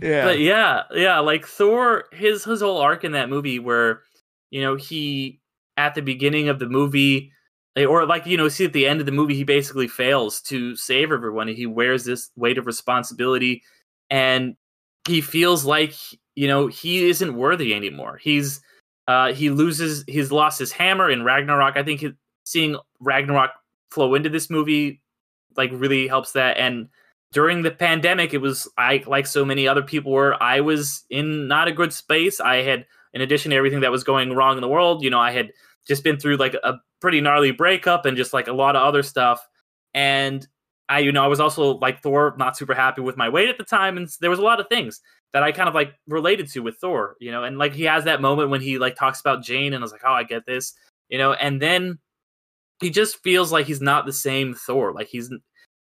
[0.00, 0.24] yeah.
[0.24, 4.02] But yeah, yeah, like Thor, his his whole arc in that movie, where
[4.50, 5.40] you know he
[5.76, 7.30] at the beginning of the movie,
[7.76, 10.40] eh, or like you know, see at the end of the movie, he basically fails
[10.42, 11.46] to save everyone.
[11.46, 13.62] He wears this weight of responsibility,
[14.08, 14.56] and
[15.06, 15.94] he feels like
[16.34, 18.18] you know he isn't worthy anymore.
[18.22, 18.62] He's
[19.08, 21.76] Uh, he loses, he's lost his hammer in Ragnarok.
[21.76, 22.04] I think
[22.44, 23.50] seeing Ragnarok
[23.90, 25.00] flow into this movie
[25.56, 26.58] like really helps that.
[26.58, 26.88] And
[27.32, 30.40] during the pandemic, it was I like so many other people were.
[30.42, 32.38] I was in not a good space.
[32.38, 35.20] I had, in addition to everything that was going wrong in the world, you know,
[35.20, 35.52] I had
[35.86, 39.02] just been through like a pretty gnarly breakup and just like a lot of other
[39.02, 39.46] stuff.
[39.94, 40.46] And
[40.90, 43.58] I, you know, I was also like Thor, not super happy with my weight at
[43.58, 45.00] the time, and there was a lot of things
[45.32, 48.04] that I kind of like related to with Thor, you know, and like he has
[48.04, 50.46] that moment when he like talks about Jane and I was like, oh, I get
[50.46, 50.74] this,
[51.08, 51.98] you know, and then
[52.80, 55.30] he just feels like he's not the same Thor, like he's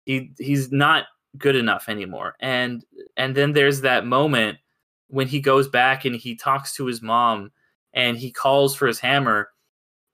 [0.04, 1.06] he he's not
[1.38, 2.84] good enough anymore, and
[3.16, 4.58] and then there's that moment
[5.08, 7.52] when he goes back and he talks to his mom
[7.92, 9.50] and he calls for his hammer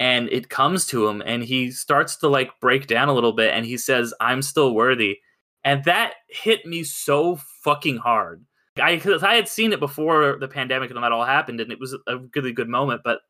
[0.00, 3.54] and it comes to him and he starts to like break down a little bit
[3.54, 5.18] and he says i'm still worthy.
[5.64, 8.44] And that hit me so fucking hard
[8.80, 11.80] I cause I had seen it before the pandemic and that all happened, and it
[11.80, 13.02] was a really good moment.
[13.04, 13.20] But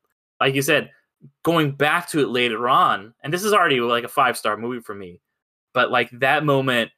[0.40, 0.90] like you said,
[1.42, 4.80] going back to it later on, and this is already like a five star movie
[4.80, 5.20] for me,
[5.74, 6.90] but like that moment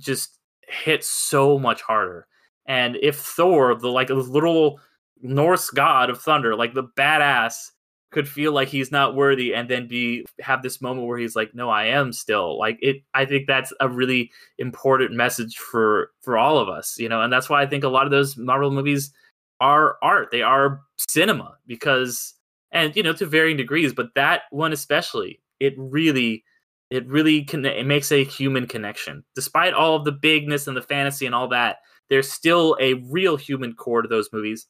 [0.00, 0.38] just
[0.68, 2.26] hit so much harder.
[2.66, 4.80] And if Thor, the like little
[5.22, 7.70] Norse god of thunder, like the badass
[8.12, 11.54] could feel like he's not worthy and then be have this moment where he's like
[11.54, 12.58] no i am still.
[12.58, 17.08] Like it i think that's a really important message for for all of us you
[17.08, 19.12] know and that's why i think a lot of those marvel movies
[19.60, 20.28] are art.
[20.30, 22.34] They are cinema because
[22.72, 26.44] and you know to varying degrees but that one especially it really
[26.90, 29.24] it really can it makes a human connection.
[29.34, 31.78] Despite all of the bigness and the fantasy and all that
[32.08, 34.66] there's still a real human core to those movies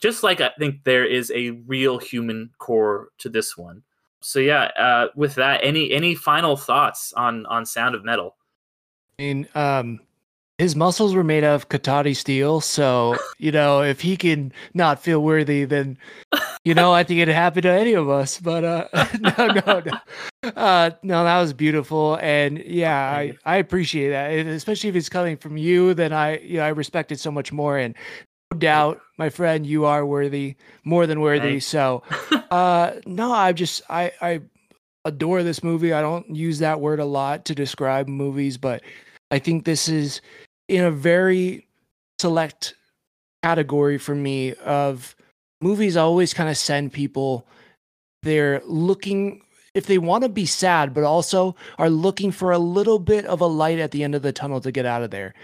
[0.00, 3.82] just like I think there is a real human core to this one.
[4.20, 8.36] So yeah, uh, with that, any any final thoughts on on Sound of Metal?
[9.18, 10.00] I mean, um,
[10.58, 15.20] his muscles were made of Katati steel, so you know if he can not feel
[15.20, 15.98] worthy, then
[16.64, 18.38] you know I think it happened to any of us.
[18.38, 18.88] But uh,
[19.20, 24.90] no, no, no, uh, no, that was beautiful, and yeah, I I appreciate that, especially
[24.90, 25.92] if it's coming from you.
[25.92, 27.94] Then I you know I respect it so much more, and
[28.54, 31.60] doubt, my friend, you are worthy, more than worthy.
[31.60, 31.66] Thanks.
[31.66, 32.02] So,
[32.50, 34.40] uh, no, I just I I
[35.04, 35.92] adore this movie.
[35.92, 38.82] I don't use that word a lot to describe movies, but
[39.30, 40.20] I think this is
[40.68, 41.66] in a very
[42.18, 42.74] select
[43.42, 45.14] category for me of
[45.60, 45.96] movies.
[45.96, 47.46] always kind of send people
[48.22, 49.42] they're looking
[49.74, 53.40] if they want to be sad, but also are looking for a little bit of
[53.40, 55.34] a light at the end of the tunnel to get out of there.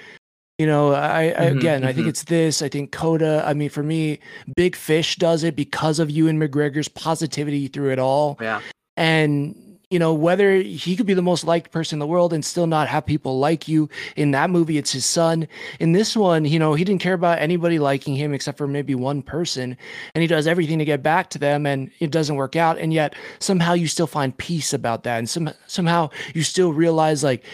[0.60, 1.88] You know, I, I mm-hmm, again, mm-hmm.
[1.88, 2.08] I think mm-hmm.
[2.10, 2.60] it's this.
[2.60, 3.42] I think Coda.
[3.46, 4.18] I mean, for me,
[4.56, 8.36] Big Fish does it because of Ewan McGregor's positivity through it all.
[8.42, 8.60] Yeah.
[8.94, 12.44] And you know, whether he could be the most liked person in the world and
[12.44, 13.88] still not have people like you.
[14.16, 15.48] In that movie, it's his son.
[15.80, 18.94] In this one, you know, he didn't care about anybody liking him except for maybe
[18.94, 19.78] one person.
[20.14, 22.78] And he does everything to get back to them and it doesn't work out.
[22.78, 25.20] And yet somehow you still find peace about that.
[25.20, 27.46] And some somehow you still realize like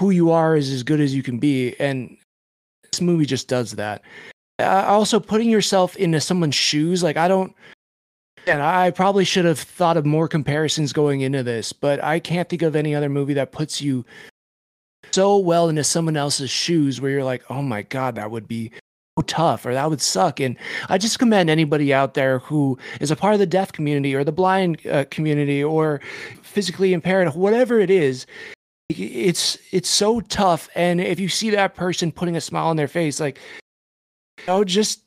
[0.00, 1.76] who you are is as good as you can be.
[1.78, 2.16] And
[2.90, 4.02] this movie just does that.
[4.58, 7.54] Uh, also, putting yourself into someone's shoes, like I don't.
[8.46, 12.48] And I probably should have thought of more comparisons going into this, but I can't
[12.48, 14.06] think of any other movie that puts you
[15.10, 18.72] so well into someone else's shoes where you're like, oh my God, that would be
[19.26, 20.40] tough or that would suck.
[20.40, 20.56] And
[20.88, 24.24] I just commend anybody out there who is a part of the deaf community or
[24.24, 26.00] the blind uh, community or
[26.42, 28.26] physically impaired, whatever it is,
[28.88, 30.68] it's it's so tough.
[30.74, 33.38] And if you see that person putting a smile on their face like
[34.38, 35.02] you know just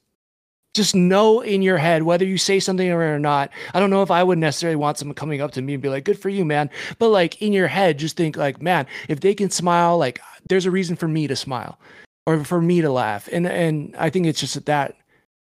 [0.73, 4.09] just know in your head whether you say something or not i don't know if
[4.09, 6.45] i would necessarily want someone coming up to me and be like good for you
[6.45, 6.69] man.
[6.97, 10.65] But like in your head just think like man if they can smile like there's
[10.65, 11.79] a reason for me to smile
[12.25, 13.27] or for me to laugh.
[13.31, 14.95] And and i think it's just that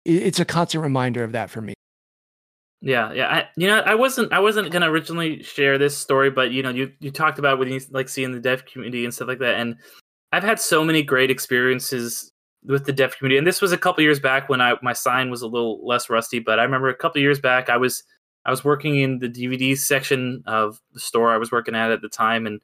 [0.04, 1.73] it's a constant reminder of that for me
[2.84, 3.28] yeah, yeah.
[3.28, 6.68] I, you know, I wasn't I wasn't gonna originally share this story, but you know,
[6.68, 9.58] you you talked about when you like seeing the deaf community and stuff like that,
[9.58, 9.76] and
[10.32, 12.30] I've had so many great experiences
[12.62, 13.38] with the deaf community.
[13.38, 16.10] And this was a couple years back when I my sign was a little less
[16.10, 18.02] rusty, but I remember a couple years back I was
[18.44, 22.02] I was working in the DVD section of the store I was working at at
[22.02, 22.60] the time, and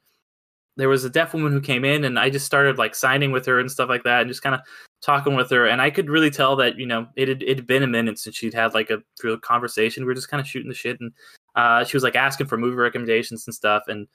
[0.77, 3.47] there was a deaf woman who came in, and I just started like signing with
[3.47, 4.61] her and stuff like that, and just kind of
[5.01, 7.67] talking with her, and I could really tell that you know it had it had
[7.67, 10.03] been a minute since she'd had like a real conversation.
[10.03, 11.11] We were just kind of shooting the shit, and
[11.55, 13.83] uh, she was like asking for movie recommendations and stuff.
[13.87, 14.07] And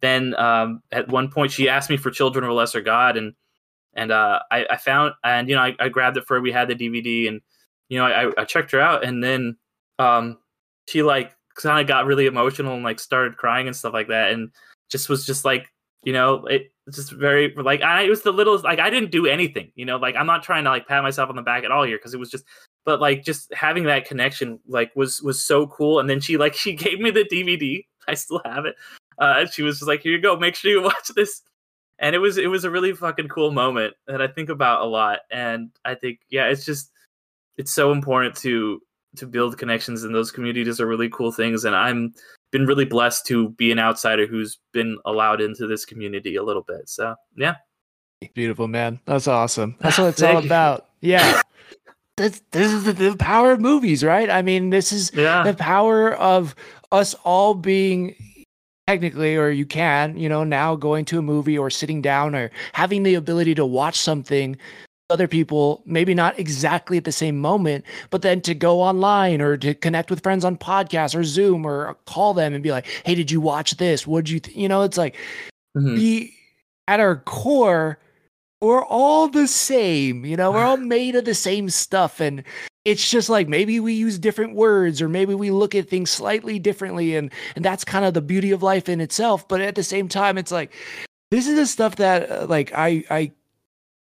[0.00, 3.34] then um, at one point, she asked me for Children of a Lesser God, and
[3.94, 6.40] and uh, I, I, found and you know I, I, grabbed it for her.
[6.40, 7.40] We had the DVD, and
[7.88, 9.56] you know I, I checked her out, and then
[9.98, 10.38] um,
[10.86, 14.32] she like kind of got really emotional and like started crying and stuff like that,
[14.32, 14.50] and
[14.90, 15.66] just was just like
[16.06, 19.26] you know it just very like I it was the littlest like I didn't do
[19.26, 21.72] anything, you know, like I'm not trying to like pat myself on the back at
[21.72, 22.44] all here because it was just
[22.84, 25.98] but like just having that connection like was was so cool.
[25.98, 27.84] And then she like she gave me the DVD.
[28.08, 28.76] I still have it.
[29.18, 30.36] Uh, and she was just like, "Here you go.
[30.36, 31.42] Make sure you watch this."
[31.98, 34.84] And it was it was a really fucking cool moment that I think about a
[34.84, 35.20] lot.
[35.30, 36.92] And I think yeah, it's just
[37.56, 38.80] it's so important to
[39.16, 42.12] to build connections and those communities are really cool things and i'm
[42.56, 46.62] been really blessed to be an outsider who's been allowed into this community a little
[46.62, 47.56] bit so yeah.
[48.32, 48.98] Beautiful man.
[49.04, 49.76] That's awesome.
[49.80, 50.88] That's what it's all about.
[51.00, 51.40] Yeah.
[52.18, 54.30] This, this is the, the, power of movies right?
[54.30, 55.42] I mean this is yeah.
[55.42, 56.54] the power of
[56.90, 58.14] us all being
[58.86, 62.50] technically or you can you know now going to a movie or sitting down or
[62.72, 64.56] having the ability to watch something
[65.10, 69.56] other people, maybe not exactly at the same moment, but then to go online or
[69.56, 73.14] to connect with friends on podcasts or Zoom or call them and be like, "Hey,
[73.14, 74.06] did you watch this?
[74.06, 74.56] What'd you?" Th-?
[74.56, 75.16] You know, it's like
[75.76, 75.94] mm-hmm.
[75.94, 76.34] we
[76.88, 77.98] at our core,
[78.60, 80.24] we're all the same.
[80.24, 82.42] You know, we're all made of the same stuff, and
[82.84, 86.58] it's just like maybe we use different words or maybe we look at things slightly
[86.58, 89.46] differently, and and that's kind of the beauty of life in itself.
[89.46, 90.72] But at the same time, it's like
[91.30, 93.32] this is the stuff that uh, like I I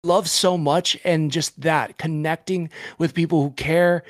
[0.05, 4.03] love so much and just that connecting with people who care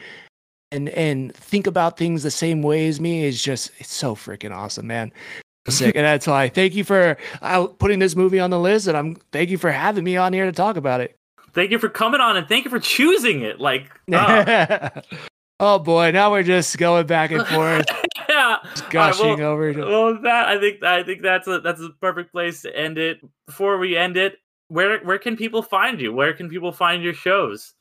[0.73, 4.55] and and think about things the same way as me is just it's so freaking
[4.55, 5.13] awesome man.
[5.69, 5.97] Sick.
[5.97, 9.17] And that's why thank you for uh, putting this movie on the list and i'm
[9.33, 11.17] thank you for having me on here to talk about it.
[11.55, 14.89] Thank you for coming on and thank you for choosing it like oh,
[15.61, 16.11] oh boy.
[16.11, 17.87] Now we're just going back and forth
[18.29, 18.57] yeah.
[18.91, 21.91] gushing right, well, over to- well that i think i think that's a that's a
[22.01, 23.21] perfect place to end it.
[23.47, 24.39] Before we end it
[24.69, 26.13] where where can people find you?
[26.13, 27.75] Where can people find your shows?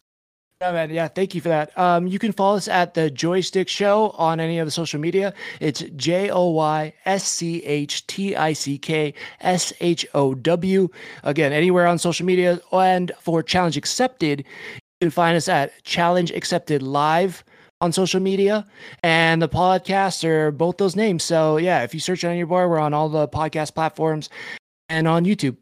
[0.61, 0.91] Yeah, man.
[0.91, 1.77] Yeah, thank you for that.
[1.77, 4.99] Um, you can follow us at the Joy Schtick Show on any of the social
[4.99, 5.33] media.
[5.59, 10.87] It's J O Y S C H T I C K S H O W.
[11.23, 12.61] Again, anywhere on social media.
[12.71, 17.43] And for Challenge Accepted, you can find us at Challenge Accepted Live
[17.81, 18.65] on social media
[19.03, 21.21] and the podcast are both those names.
[21.21, 24.29] So yeah, if you search on your bar, we're on all the podcast platforms
[24.87, 25.57] and on YouTube.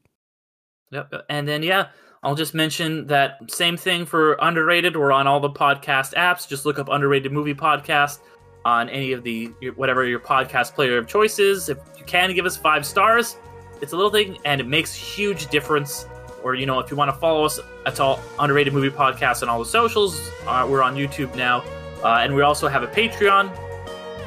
[0.91, 1.25] Yep.
[1.29, 1.87] And then yeah,
[2.23, 4.95] I'll just mention that same thing for underrated.
[4.95, 6.47] We're on all the podcast apps.
[6.47, 8.19] Just look up underrated movie podcast
[8.63, 11.69] on any of the whatever your podcast player of choice is.
[11.69, 13.37] If you can give us five stars,
[13.81, 16.05] it's a little thing and it makes huge difference.
[16.43, 19.49] Or you know, if you want to follow us, it's all underrated movie podcast on
[19.49, 20.19] all the socials.
[20.45, 21.63] Uh, we're on YouTube now,
[22.03, 23.49] uh, and we also have a Patreon.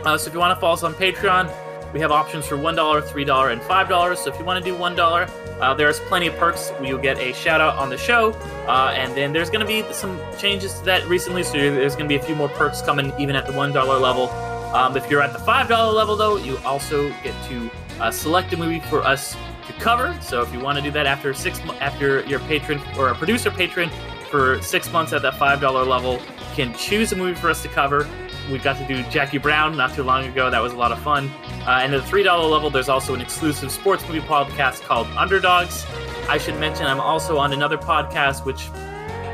[0.05, 1.53] Uh, so if you want to follow us on Patreon,
[1.95, 4.17] we have options for $1, $3, and $5.
[4.17, 5.31] So if you want to do $1,
[5.61, 6.73] uh, there's plenty of perks.
[6.83, 8.33] You'll get a shout out on the show.
[8.67, 11.45] Uh, and then there's going to be some changes to that recently.
[11.45, 14.29] So there's going to be a few more perks coming even at the $1 level.
[14.75, 17.71] Um, if you're at the $5 level, though, you also get to
[18.01, 19.37] uh, select a movie for us
[19.69, 20.19] to cover.
[20.21, 23.53] So if you want to do that after six after your patron or a producer
[23.53, 23.89] patron
[24.33, 26.21] for six months at that $5 level,
[26.57, 28.09] can choose a movie for us to cover
[28.51, 30.51] we got to do Jackie Brown not too long ago.
[30.51, 31.31] That was a lot of fun.
[31.67, 35.85] Uh, and at the $3 level, there's also an exclusive sports movie podcast called Underdogs.
[36.29, 38.69] I should mention I'm also on another podcast, which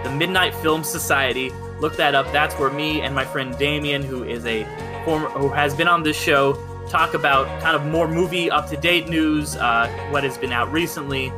[0.05, 1.51] the Midnight Film Society.
[1.81, 2.31] Look that up.
[2.33, 4.65] That's where me and my friend Damien, who is a
[5.05, 6.55] former, who has been on this show,
[6.89, 10.71] talk about kind of more movie up to date news, uh, what has been out
[10.73, 11.33] recently.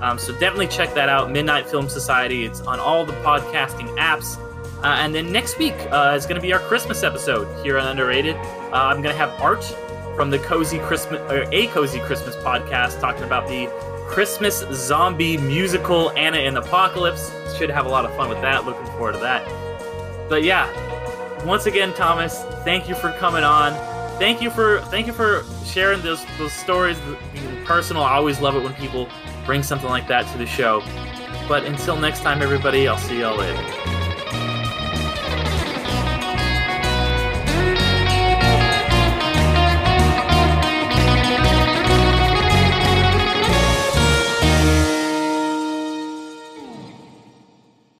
[0.00, 1.30] Um, so definitely check that out.
[1.32, 2.44] Midnight Film Society.
[2.44, 4.36] It's on all the podcasting apps.
[4.82, 7.86] Uh, and then next week uh, is going to be our Christmas episode here on
[7.86, 8.36] Underrated.
[8.36, 9.64] Uh, I'm going to have Art
[10.14, 13.66] from the Cozy Christmas, or a Cozy Christmas podcast, talking about the
[14.08, 17.32] Christmas zombie musical Anna and the Apocalypse.
[17.56, 18.64] Should have a lot of fun with that.
[18.64, 19.44] Looking forward to that.
[20.28, 20.68] But yeah,
[21.44, 23.72] once again, Thomas, thank you for coming on.
[24.18, 26.98] Thank you for thank you for sharing those those stories,
[27.64, 28.02] personal.
[28.02, 29.08] I always love it when people
[29.46, 30.82] bring something like that to the show.
[31.48, 33.97] But until next time, everybody, I'll see y'all later.